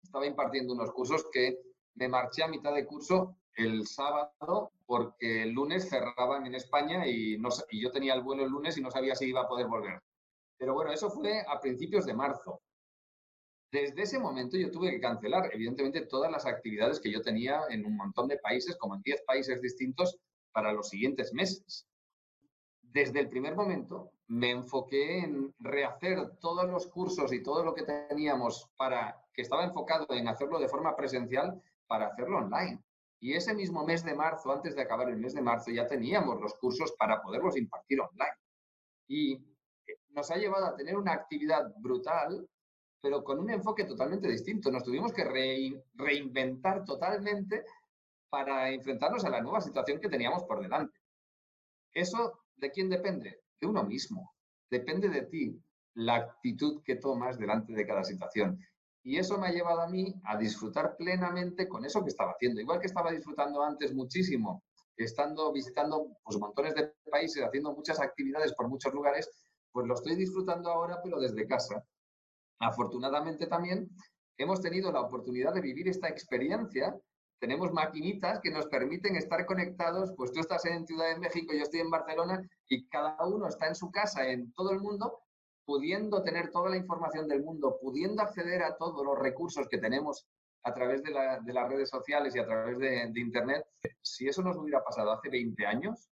estaba 0.00 0.26
impartiendo 0.26 0.72
unos 0.72 0.92
cursos 0.92 1.26
que 1.32 1.58
me 1.94 2.08
marché 2.08 2.44
a 2.44 2.48
mitad 2.48 2.72
de 2.72 2.86
curso 2.86 3.36
el 3.56 3.86
sábado 3.86 4.70
porque 4.84 5.42
el 5.42 5.50
lunes 5.50 5.88
cerraban 5.88 6.46
en 6.46 6.54
España 6.54 7.06
y, 7.06 7.36
no, 7.38 7.48
y 7.70 7.82
yo 7.82 7.90
tenía 7.90 8.14
el 8.14 8.22
vuelo 8.22 8.44
el 8.44 8.50
lunes 8.50 8.78
y 8.78 8.82
no 8.82 8.90
sabía 8.90 9.16
si 9.16 9.26
iba 9.26 9.40
a 9.40 9.48
poder 9.48 9.66
volver. 9.66 10.00
Pero 10.58 10.74
bueno, 10.74 10.92
eso 10.92 11.10
fue 11.10 11.44
a 11.46 11.60
principios 11.60 12.06
de 12.06 12.14
marzo. 12.14 12.62
Desde 13.70 14.02
ese 14.02 14.18
momento 14.18 14.56
yo 14.56 14.70
tuve 14.70 14.90
que 14.90 15.00
cancelar, 15.00 15.50
evidentemente, 15.52 16.06
todas 16.06 16.30
las 16.30 16.46
actividades 16.46 17.00
que 17.00 17.10
yo 17.10 17.20
tenía 17.20 17.62
en 17.68 17.84
un 17.84 17.96
montón 17.96 18.28
de 18.28 18.38
países, 18.38 18.76
como 18.76 18.94
en 18.94 19.02
10 19.02 19.22
países 19.26 19.60
distintos, 19.60 20.18
para 20.52 20.72
los 20.72 20.88
siguientes 20.88 21.34
meses. 21.34 21.86
Desde 22.80 23.20
el 23.20 23.28
primer 23.28 23.54
momento 23.54 24.12
me 24.28 24.50
enfoqué 24.50 25.18
en 25.18 25.54
rehacer 25.58 26.38
todos 26.40 26.68
los 26.70 26.86
cursos 26.86 27.32
y 27.32 27.42
todo 27.42 27.62
lo 27.62 27.74
que 27.74 27.82
teníamos 27.82 28.70
para 28.78 29.22
que 29.34 29.42
estaba 29.42 29.64
enfocado 29.64 30.06
en 30.10 30.28
hacerlo 30.28 30.58
de 30.58 30.68
forma 30.68 30.96
presencial 30.96 31.60
para 31.86 32.06
hacerlo 32.06 32.38
online. 32.38 32.82
Y 33.20 33.34
ese 33.34 33.54
mismo 33.54 33.84
mes 33.84 34.04
de 34.04 34.14
marzo, 34.14 34.50
antes 34.50 34.74
de 34.74 34.82
acabar 34.82 35.08
el 35.10 35.18
mes 35.18 35.34
de 35.34 35.42
marzo, 35.42 35.70
ya 35.70 35.86
teníamos 35.86 36.40
los 36.40 36.54
cursos 36.54 36.94
para 36.98 37.20
poderlos 37.20 37.56
impartir 37.56 38.00
online. 38.00 38.38
Y 39.08 39.44
nos 40.16 40.30
ha 40.30 40.36
llevado 40.36 40.64
a 40.66 40.74
tener 40.74 40.96
una 40.96 41.12
actividad 41.12 41.72
brutal, 41.76 42.48
pero 43.02 43.22
con 43.22 43.38
un 43.38 43.50
enfoque 43.50 43.84
totalmente 43.84 44.28
distinto. 44.28 44.70
Nos 44.70 44.82
tuvimos 44.82 45.12
que 45.12 45.24
reinventar 45.94 46.84
totalmente 46.84 47.64
para 48.30 48.70
enfrentarnos 48.70 49.24
a 49.26 49.30
la 49.30 49.42
nueva 49.42 49.60
situación 49.60 50.00
que 50.00 50.08
teníamos 50.08 50.42
por 50.44 50.60
delante. 50.60 50.98
¿Eso 51.92 52.40
de 52.56 52.70
quién 52.70 52.88
depende? 52.88 53.42
De 53.60 53.66
uno 53.66 53.84
mismo. 53.84 54.34
Depende 54.70 55.10
de 55.10 55.22
ti 55.22 55.62
la 55.94 56.16
actitud 56.16 56.82
que 56.82 56.96
tomas 56.96 57.38
delante 57.38 57.74
de 57.74 57.86
cada 57.86 58.02
situación. 58.02 58.58
Y 59.02 59.18
eso 59.18 59.38
me 59.38 59.48
ha 59.48 59.52
llevado 59.52 59.82
a 59.82 59.88
mí 59.88 60.14
a 60.24 60.36
disfrutar 60.36 60.96
plenamente 60.96 61.68
con 61.68 61.84
eso 61.84 62.02
que 62.02 62.08
estaba 62.08 62.32
haciendo. 62.32 62.60
Igual 62.60 62.80
que 62.80 62.86
estaba 62.86 63.12
disfrutando 63.12 63.62
antes 63.62 63.94
muchísimo, 63.94 64.64
estando 64.96 65.52
visitando 65.52 66.08
pues, 66.24 66.38
montones 66.38 66.74
de 66.74 66.92
países, 67.10 67.44
haciendo 67.44 67.72
muchas 67.72 68.00
actividades 68.00 68.54
por 68.54 68.68
muchos 68.68 68.92
lugares, 68.92 69.30
pues 69.76 69.86
lo 69.86 69.92
estoy 69.92 70.16
disfrutando 70.16 70.70
ahora, 70.70 71.02
pero 71.04 71.20
desde 71.20 71.46
casa. 71.46 71.84
Afortunadamente 72.58 73.46
también 73.46 73.90
hemos 74.38 74.62
tenido 74.62 74.90
la 74.90 75.02
oportunidad 75.02 75.52
de 75.52 75.60
vivir 75.60 75.86
esta 75.86 76.08
experiencia. 76.08 76.98
Tenemos 77.38 77.70
maquinitas 77.72 78.40
que 78.40 78.50
nos 78.50 78.68
permiten 78.68 79.16
estar 79.16 79.44
conectados, 79.44 80.14
pues 80.16 80.32
tú 80.32 80.40
estás 80.40 80.64
en 80.64 80.86
Ciudad 80.86 81.10
de 81.10 81.20
México, 81.20 81.52
yo 81.52 81.62
estoy 81.62 81.80
en 81.80 81.90
Barcelona 81.90 82.40
y 82.66 82.88
cada 82.88 83.22
uno 83.26 83.48
está 83.48 83.66
en 83.66 83.74
su 83.74 83.90
casa, 83.90 84.26
en 84.26 84.50
todo 84.54 84.70
el 84.70 84.80
mundo, 84.80 85.20
pudiendo 85.66 86.22
tener 86.22 86.50
toda 86.50 86.70
la 86.70 86.78
información 86.78 87.28
del 87.28 87.42
mundo, 87.42 87.76
pudiendo 87.78 88.22
acceder 88.22 88.62
a 88.62 88.78
todos 88.78 89.04
los 89.04 89.18
recursos 89.18 89.68
que 89.68 89.76
tenemos 89.76 90.26
a 90.62 90.72
través 90.72 91.02
de, 91.02 91.10
las 91.10 91.68
redes 91.68 91.90
sociales 91.90 92.34
y 92.34 92.38
a 92.38 92.46
través 92.46 92.78
de, 92.78 93.10
de 93.12 93.20
Internet. 93.20 93.66
Si 94.00 94.26
eso 94.26 94.40
nos 94.40 94.56
hubiera 94.56 94.82
pasado 94.82 95.12
hace 95.12 95.28
20 95.28 95.66
años, 95.66 96.08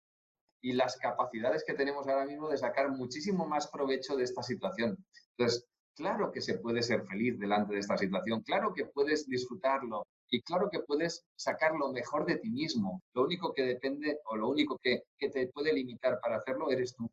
y 0.63 0.71
las 0.71 0.95
capacidades 0.97 1.63
que 1.67 1.73
tenemos 1.73 2.08
ahora 2.08 2.26
mismo 2.26 2.49
de 2.49 2.58
sacar 2.58 2.89
muchísimo 2.89 3.45
más 3.45 3.67
provecho 3.67 4.15
de 4.15 4.23
esta 4.23 4.41
situación. 4.41 4.97
Entonces, 5.38 5.67
claro 5.93 6.32
que 6.32 6.41
se 6.41 6.58
puede 6.58 6.82
ser 6.82 7.06
feliz 7.06 7.38
delante 7.38 7.73
de 7.73 7.82
esta 7.82 7.97
situación, 7.97 8.41
claro 8.43 8.73
que 8.73 8.86
puedes 8.86 9.28
disfrutarlo 9.28 10.08
y 10.30 10.41
claro 10.41 10.69
que 10.71 10.80
puedes 10.80 11.26
sacar 11.36 11.73
lo 11.76 11.91
mejor 11.91 12.26
de 12.26 12.38
ti 12.38 12.49
mismo. 12.49 13.04
Lo 13.13 13.23
único 13.23 13.54
que 13.54 13.63
depende 13.63 14.19
o 14.23 14.38
lo 14.38 14.47
único 14.47 14.80
que, 14.82 15.04
te 15.19 15.47
puede 15.47 15.73
limitar 15.73 16.17
para 16.21 16.38
hacerlo 16.38 16.71
eres 16.71 16.95
tú. 16.95 17.12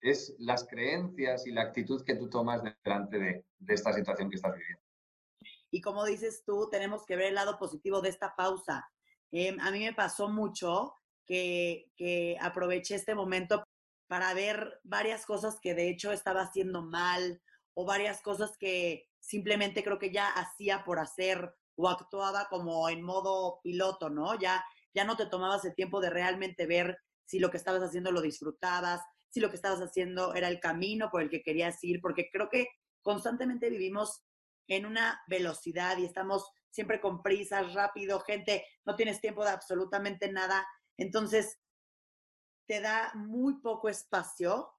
Es 0.00 0.34
las 0.38 0.66
creencias 0.66 1.46
y 1.46 1.52
la 1.52 1.62
actitud 1.62 2.02
que 2.04 2.16
tú 2.16 2.30
tomas 2.30 2.62
delante 2.84 3.18
de, 3.18 3.44
esta 3.68 3.92
situación 3.92 4.30
que 4.30 4.36
estás 4.36 4.54
viviendo. 4.54 4.82
Y 5.70 5.82
como 5.82 6.06
dices 6.06 6.42
tú, 6.46 6.68
tenemos 6.70 7.04
que 7.04 7.16
ver 7.16 7.26
el 7.26 7.34
lado 7.34 7.58
positivo 7.58 8.00
de 8.00 8.08
esta 8.08 8.34
pausa. 8.34 8.90
Em, 9.30 9.60
a 9.60 9.70
mí 9.70 9.80
me 9.80 9.92
pasó 9.92 10.28
mucho 10.28 10.94
que, 11.26 12.36
aproveché 12.40 12.94
este 12.94 13.14
momento 13.14 13.64
para 14.06 14.34
ver 14.34 14.80
varias 14.82 15.24
cosas 15.24 15.58
que 15.60 15.74
de 15.74 15.88
hecho 15.88 16.12
estaba 16.12 16.42
haciendo 16.42 16.82
mal 16.82 17.40
o 17.74 17.86
varias 17.86 18.20
cosas 18.20 18.56
que 18.58 19.08
simplemente 19.20 19.82
creo 19.82 19.98
que 19.98 20.12
ya 20.12 20.28
hacía 20.28 20.84
por 20.84 20.98
hacer 20.98 21.54
o 21.76 21.88
actuaba 21.88 22.48
como 22.50 22.88
en 22.90 23.02
modo 23.02 23.60
piloto, 23.62 24.10
¿no? 24.10 24.38
Ya, 24.38 24.64
ya 24.94 25.04
no 25.04 25.16
te 25.16 25.26
tomabas 25.26 25.64
el 25.64 25.74
tiempo 25.74 26.00
de 26.00 26.10
realmente 26.10 26.66
ver 26.66 26.98
si 27.24 27.38
lo 27.38 27.50
que 27.50 27.56
estabas 27.56 27.82
haciendo 27.82 28.12
lo 28.12 28.20
disfrutabas, 28.20 29.00
si 29.30 29.40
lo 29.40 29.48
que 29.48 29.56
estabas 29.56 29.80
haciendo 29.80 30.34
era 30.34 30.48
el 30.48 30.60
camino 30.60 31.08
por 31.10 31.22
el 31.22 31.30
que 31.30 31.42
querías 31.42 31.82
ir, 31.82 32.00
porque 32.02 32.28
creo 32.30 32.50
que 32.50 32.68
constantemente 33.00 33.70
vivimos 33.70 34.22
en 34.68 34.84
una 34.84 35.22
velocidad 35.26 35.96
y 35.96 36.04
estamos 36.04 36.50
siempre 36.70 37.00
con 37.00 37.22
prisas, 37.22 37.72
rápido, 37.74 38.20
gente, 38.20 38.66
no 38.84 38.96
tienes 38.96 39.20
tiempo 39.20 39.44
de 39.44 39.50
absolutamente 39.50 40.30
nada 40.30 40.66
entonces, 40.96 41.58
te 42.66 42.80
da 42.80 43.12
muy 43.14 43.60
poco 43.60 43.88
espacio, 43.88 44.72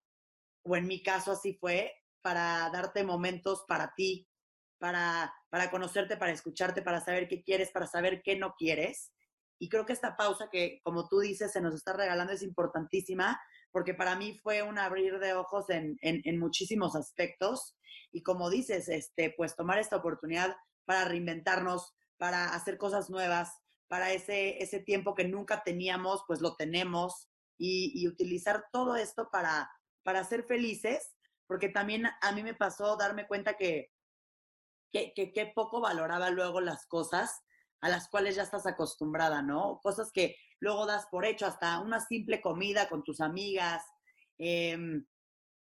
o 0.64 0.76
en 0.76 0.88
mi 0.88 1.04
caso 1.04 1.32
así 1.32 1.54
fue, 1.54 1.94
para 2.22 2.70
darte 2.72 3.04
momentos 3.04 3.66
para 3.68 3.94
ti, 3.96 4.30
para, 4.78 5.34
para 5.50 5.70
conocerte, 5.70 6.18
para 6.18 6.32
escucharte, 6.32 6.82
para 6.82 7.02
saber 7.02 7.28
qué 7.28 7.44
quieres, 7.44 7.72
para 7.72 7.88
saber 7.88 8.22
qué 8.24 8.38
no 8.38 8.56
quieres. 8.58 9.12
Y 9.60 9.70
creo 9.70 9.86
que 9.86 9.94
esta 9.94 10.18
pausa 10.18 10.50
que, 10.52 10.82
como 10.84 11.08
tú 11.08 11.20
dices, 11.20 11.52
se 11.52 11.62
nos 11.62 11.76
está 11.76 11.94
regalando 11.94 12.34
es 12.34 12.42
importantísima, 12.42 13.42
porque 13.72 13.94
para 13.94 14.16
mí 14.16 14.40
fue 14.42 14.62
un 14.62 14.78
abrir 14.78 15.20
de 15.20 15.34
ojos 15.34 15.70
en, 15.70 15.98
en, 16.02 16.22
en 16.26 16.40
muchísimos 16.40 16.96
aspectos. 16.96 17.78
Y 18.12 18.24
como 18.24 18.50
dices, 18.50 18.90
este, 18.90 19.34
pues 19.36 19.56
tomar 19.56 19.80
esta 19.80 19.98
oportunidad 19.98 20.56
para 20.86 21.06
reinventarnos, 21.06 21.94
para 22.18 22.54
hacer 22.54 22.78
cosas 22.78 23.10
nuevas, 23.10 23.63
para 23.94 24.12
ese, 24.12 24.58
ese 24.58 24.80
tiempo 24.80 25.14
que 25.14 25.24
nunca 25.24 25.62
teníamos, 25.62 26.24
pues 26.26 26.42
lo 26.42 26.56
tenemos 26.56 27.30
y, 27.60 28.08
utilizar 28.08 28.66
todo 28.72 28.96
esto 28.96 29.30
para, 29.32 29.70
para 30.02 30.24
ser 30.24 30.46
felices, 30.46 31.14
porque 31.46 31.70
también 31.70 32.08
a 32.20 32.32
mí 32.32 32.42
me 32.42 32.56
pasó 32.56 32.98
darme 32.98 33.28
cuenta 33.28 33.56
que, 33.56 33.92
que, 34.92 35.14
que, 35.14 35.52
poco 35.54 35.80
valoraba 35.80 36.32
luego 36.32 36.60
las 36.60 36.88
cosas 36.88 37.44
a 37.82 37.90
las 37.90 38.10
cuales 38.10 38.36
ya 38.36 38.42
estás 38.42 38.66
acostumbrada, 38.66 39.44
¿no? 39.44 39.80
Cosas 39.84 40.12
que 40.12 40.38
luego 40.60 40.88
das 40.88 41.06
por 41.12 41.24
hecho, 41.24 41.46
hasta 41.46 41.80
una 41.80 42.00
simple 42.00 42.42
comida 42.42 42.90
con 42.90 43.04
tus 43.04 43.22
amigas, 43.22 43.84
em, 44.40 45.06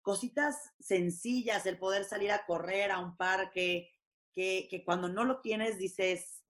cositas 0.01 0.73
sencillas, 0.79 1.67
el 1.67 1.77
poder 1.77 2.03
salir 2.03 2.31
a 2.31 2.47
correr 2.47 2.89
a 2.89 2.97
un 2.97 3.15
parque, 3.15 3.91
que, 4.33 4.67
que 4.71 4.83
cuando 4.83 5.07
no 5.07 5.23
lo 5.23 5.39
tienes 5.41 5.77
dices, 5.77 6.43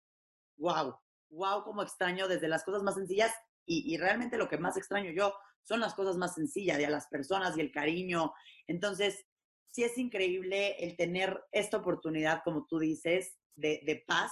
wow, 0.56 0.98
wow, 1.30 1.64
como 1.64 1.84
extraño 1.84 2.28
desde 2.28 2.48
las 2.48 2.64
cosas 2.64 2.84
más 2.84 2.96
sencillas 2.96 3.34
y, 3.70 3.98
realmente 3.98 4.38
lo 4.38 4.48
que 4.48 4.58
más 4.58 4.78
extraño 4.78 5.12
yo 5.12 5.34
son 5.62 5.82
las 5.82 5.94
cosas 5.94 6.16
más 6.16 6.36
sencillas 6.36 6.80
y 6.80 6.86
a 6.86 6.90
las 6.90 7.08
personas 7.08 7.58
y 7.58 7.62
el 7.62 7.72
cariño. 7.72 8.34
Entonces, 8.66 9.26
sí 9.68 9.84
es 9.84 9.98
increíble 9.98 10.78
el 10.80 10.96
tener 10.96 11.44
esta 11.52 11.78
oportunidad, 11.78 12.42
como 12.46 12.66
tú 12.66 12.80
dices, 12.80 13.36
de, 13.56 14.04
paz, 14.08 14.32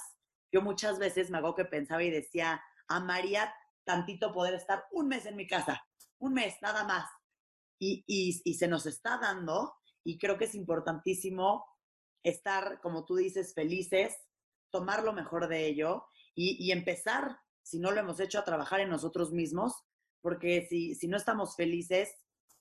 yo 0.53 0.61
muchas 0.61 0.99
veces 0.99 1.29
me 1.29 1.39
hago 1.39 1.53
que 1.53 1.65
pensaba 1.65 2.03
y 2.03 2.11
decía, 2.11 2.63
amaría 2.87 3.53
tantito 3.83 4.31
poder 4.31 4.53
estar 4.53 4.85
un 4.91 5.09
mes 5.09 5.25
en 5.25 5.35
mi 5.35 5.47
casa, 5.47 5.85
un 6.19 6.33
mes, 6.33 6.55
nada 6.61 6.85
más. 6.85 7.09
Y, 7.77 8.05
y, 8.07 8.53
se 8.53 8.69
nos 8.69 8.85
está 8.85 9.17
dando 9.17 9.73
y 10.05 10.17
creo 10.17 10.37
que 10.37 10.45
es 10.45 10.55
importantísimo 10.55 11.65
estar, 12.23 12.79
como 12.79 13.03
tú 13.03 13.17
dices, 13.17 13.53
felices, 13.53 14.15
tomar 14.71 15.03
lo 15.03 15.11
mejor 15.11 15.49
de 15.49 15.65
ello 15.65 16.05
y, 16.35 16.63
y, 16.63 16.71
empezar, 16.71 17.39
si 17.63 17.79
no 17.79 17.91
lo 17.91 17.99
hemos 17.99 18.19
hecho, 18.19 18.39
a 18.39 18.43
trabajar 18.43 18.81
en 18.81 18.89
nosotros 18.89 19.31
mismos, 19.31 19.73
porque 20.21 20.67
si, 20.69 20.95
si 20.95 21.07
no 21.07 21.17
estamos 21.17 21.55
felices, 21.55 22.09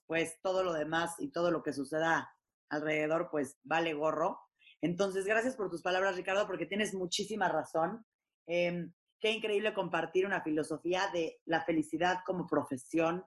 pues 0.07 0.39
todo 0.41 0.63
lo 0.63 0.73
demás 0.73 1.15
y 1.19 1.31
todo 1.31 1.51
lo 1.51 1.63
que 1.63 1.73
suceda 1.73 2.31
alrededor, 2.69 3.29
pues 3.31 3.57
vale 3.63 3.93
gorro. 3.93 4.39
Entonces, 4.81 5.25
gracias 5.25 5.55
por 5.55 5.69
tus 5.69 5.81
palabras, 5.81 6.15
Ricardo, 6.15 6.45
porque 6.47 6.65
tienes 6.65 6.93
muchísima 6.93 7.49
razón. 7.49 8.05
Em, 8.45 8.93
qué 9.19 9.31
increíble 9.31 9.73
compartir 9.73 10.25
una 10.25 10.41
filosofía 10.41 11.09
de 11.13 11.39
la 11.45 11.63
felicidad 11.63 12.19
como 12.25 12.47
profesión. 12.47 13.25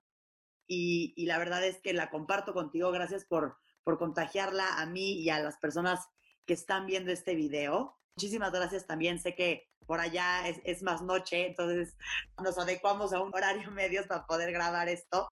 Y, 0.67 1.25
la 1.27 1.39
verdad 1.39 1.65
es 1.65 1.81
que 1.81 1.93
la 1.93 2.11
comparto 2.11 2.53
contigo. 2.53 2.93
Gracias 2.93 3.25
por, 3.25 3.57
por 3.83 3.99
contagiarla 3.99 4.81
a 4.81 4.87
mí 4.87 5.15
y 5.15 5.31
a 5.31 5.41
las 5.41 5.59
personas 5.59 6.07
que 6.47 6.55
están 6.55 6.87
viendo 6.87 7.11
este 7.11 7.35
video. 7.35 7.99
Muchísimas 8.17 8.53
gracias 8.53 8.87
también. 8.87 9.19
Sé 9.19 9.35
que 9.35 9.68
por 9.89 10.01
allá 10.01 10.47
es, 10.47 10.61
es 10.65 10.83
más 10.83 11.01
noche, 11.01 11.47
entonces 11.47 11.97
nos 12.45 12.59
adecuamos 12.59 13.15
a 13.15 13.23
un 13.23 13.35
horario 13.35 13.71
medio 13.73 14.07
para 14.07 14.27
poder 14.27 14.53
grabar 14.53 14.89
esto. 14.89 15.29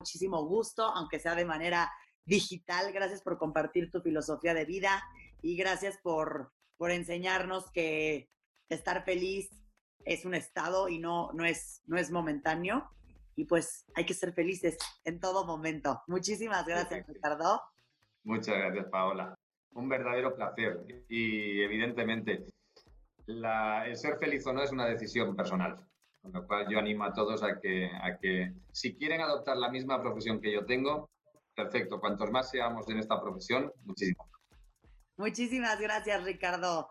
Muchísimo 0.00 0.44
gusto, 0.46 0.82
aunque 0.82 1.20
sea 1.20 1.34
de 1.34 1.44
manera 1.44 1.92
digital. 2.24 2.90
Gracias 2.92 3.22
por 3.22 3.36
compartir 3.36 3.90
tu 3.90 4.00
filosofía 4.00 4.54
de 4.54 4.64
vida 4.64 5.04
y 5.42 5.56
gracias 5.56 5.98
por, 6.02 6.52
por 6.78 6.90
enseñarnos 6.90 7.70
que 7.70 8.30
estar 8.70 9.04
feliz 9.04 9.50
es 10.06 10.24
un 10.24 10.34
estado 10.34 10.88
y 10.88 10.98
no, 10.98 11.30
no, 11.34 11.44
es, 11.44 11.82
no 11.84 11.98
es 11.98 12.10
momentáneo. 12.10 12.90
Y 13.36 13.44
pues 13.44 13.84
hay 13.94 14.06
que 14.06 14.14
ser 14.14 14.32
felices 14.32 14.78
en 15.04 15.20
todo 15.20 15.44
momento. 15.44 16.02
Muchísimas 16.06 16.66
gracias, 16.66 17.06
Ricardo. 17.06 17.60
Muchas 18.24 18.56
gracias, 18.56 18.86
Paola. 18.86 19.34
Un 19.72 19.88
verdadero 19.88 20.34
placer. 20.34 20.80
Y 21.08 21.60
evidentemente, 21.60 22.46
la, 23.26 23.86
el 23.86 23.96
ser 23.96 24.18
feliz 24.18 24.46
o 24.46 24.52
no 24.52 24.62
es 24.62 24.72
una 24.72 24.86
decisión 24.86 25.34
personal. 25.36 25.86
Con 26.20 26.32
lo 26.32 26.46
cual 26.46 26.66
yo 26.70 26.78
animo 26.78 27.04
a 27.04 27.12
todos 27.12 27.42
a 27.42 27.58
que, 27.60 27.86
a 27.86 28.16
que 28.18 28.52
si 28.72 28.94
quieren 28.94 29.20
adoptar 29.20 29.56
la 29.56 29.70
misma 29.70 30.00
profesión 30.00 30.40
que 30.40 30.52
yo 30.52 30.64
tengo, 30.64 31.10
perfecto. 31.54 32.00
Cuantos 32.00 32.30
más 32.30 32.50
seamos 32.50 32.88
en 32.88 32.98
esta 32.98 33.20
profesión, 33.20 33.72
muchísimo. 33.84 34.28
Muchísimas 35.16 35.80
gracias, 35.80 36.22
Ricardo. 36.24 36.88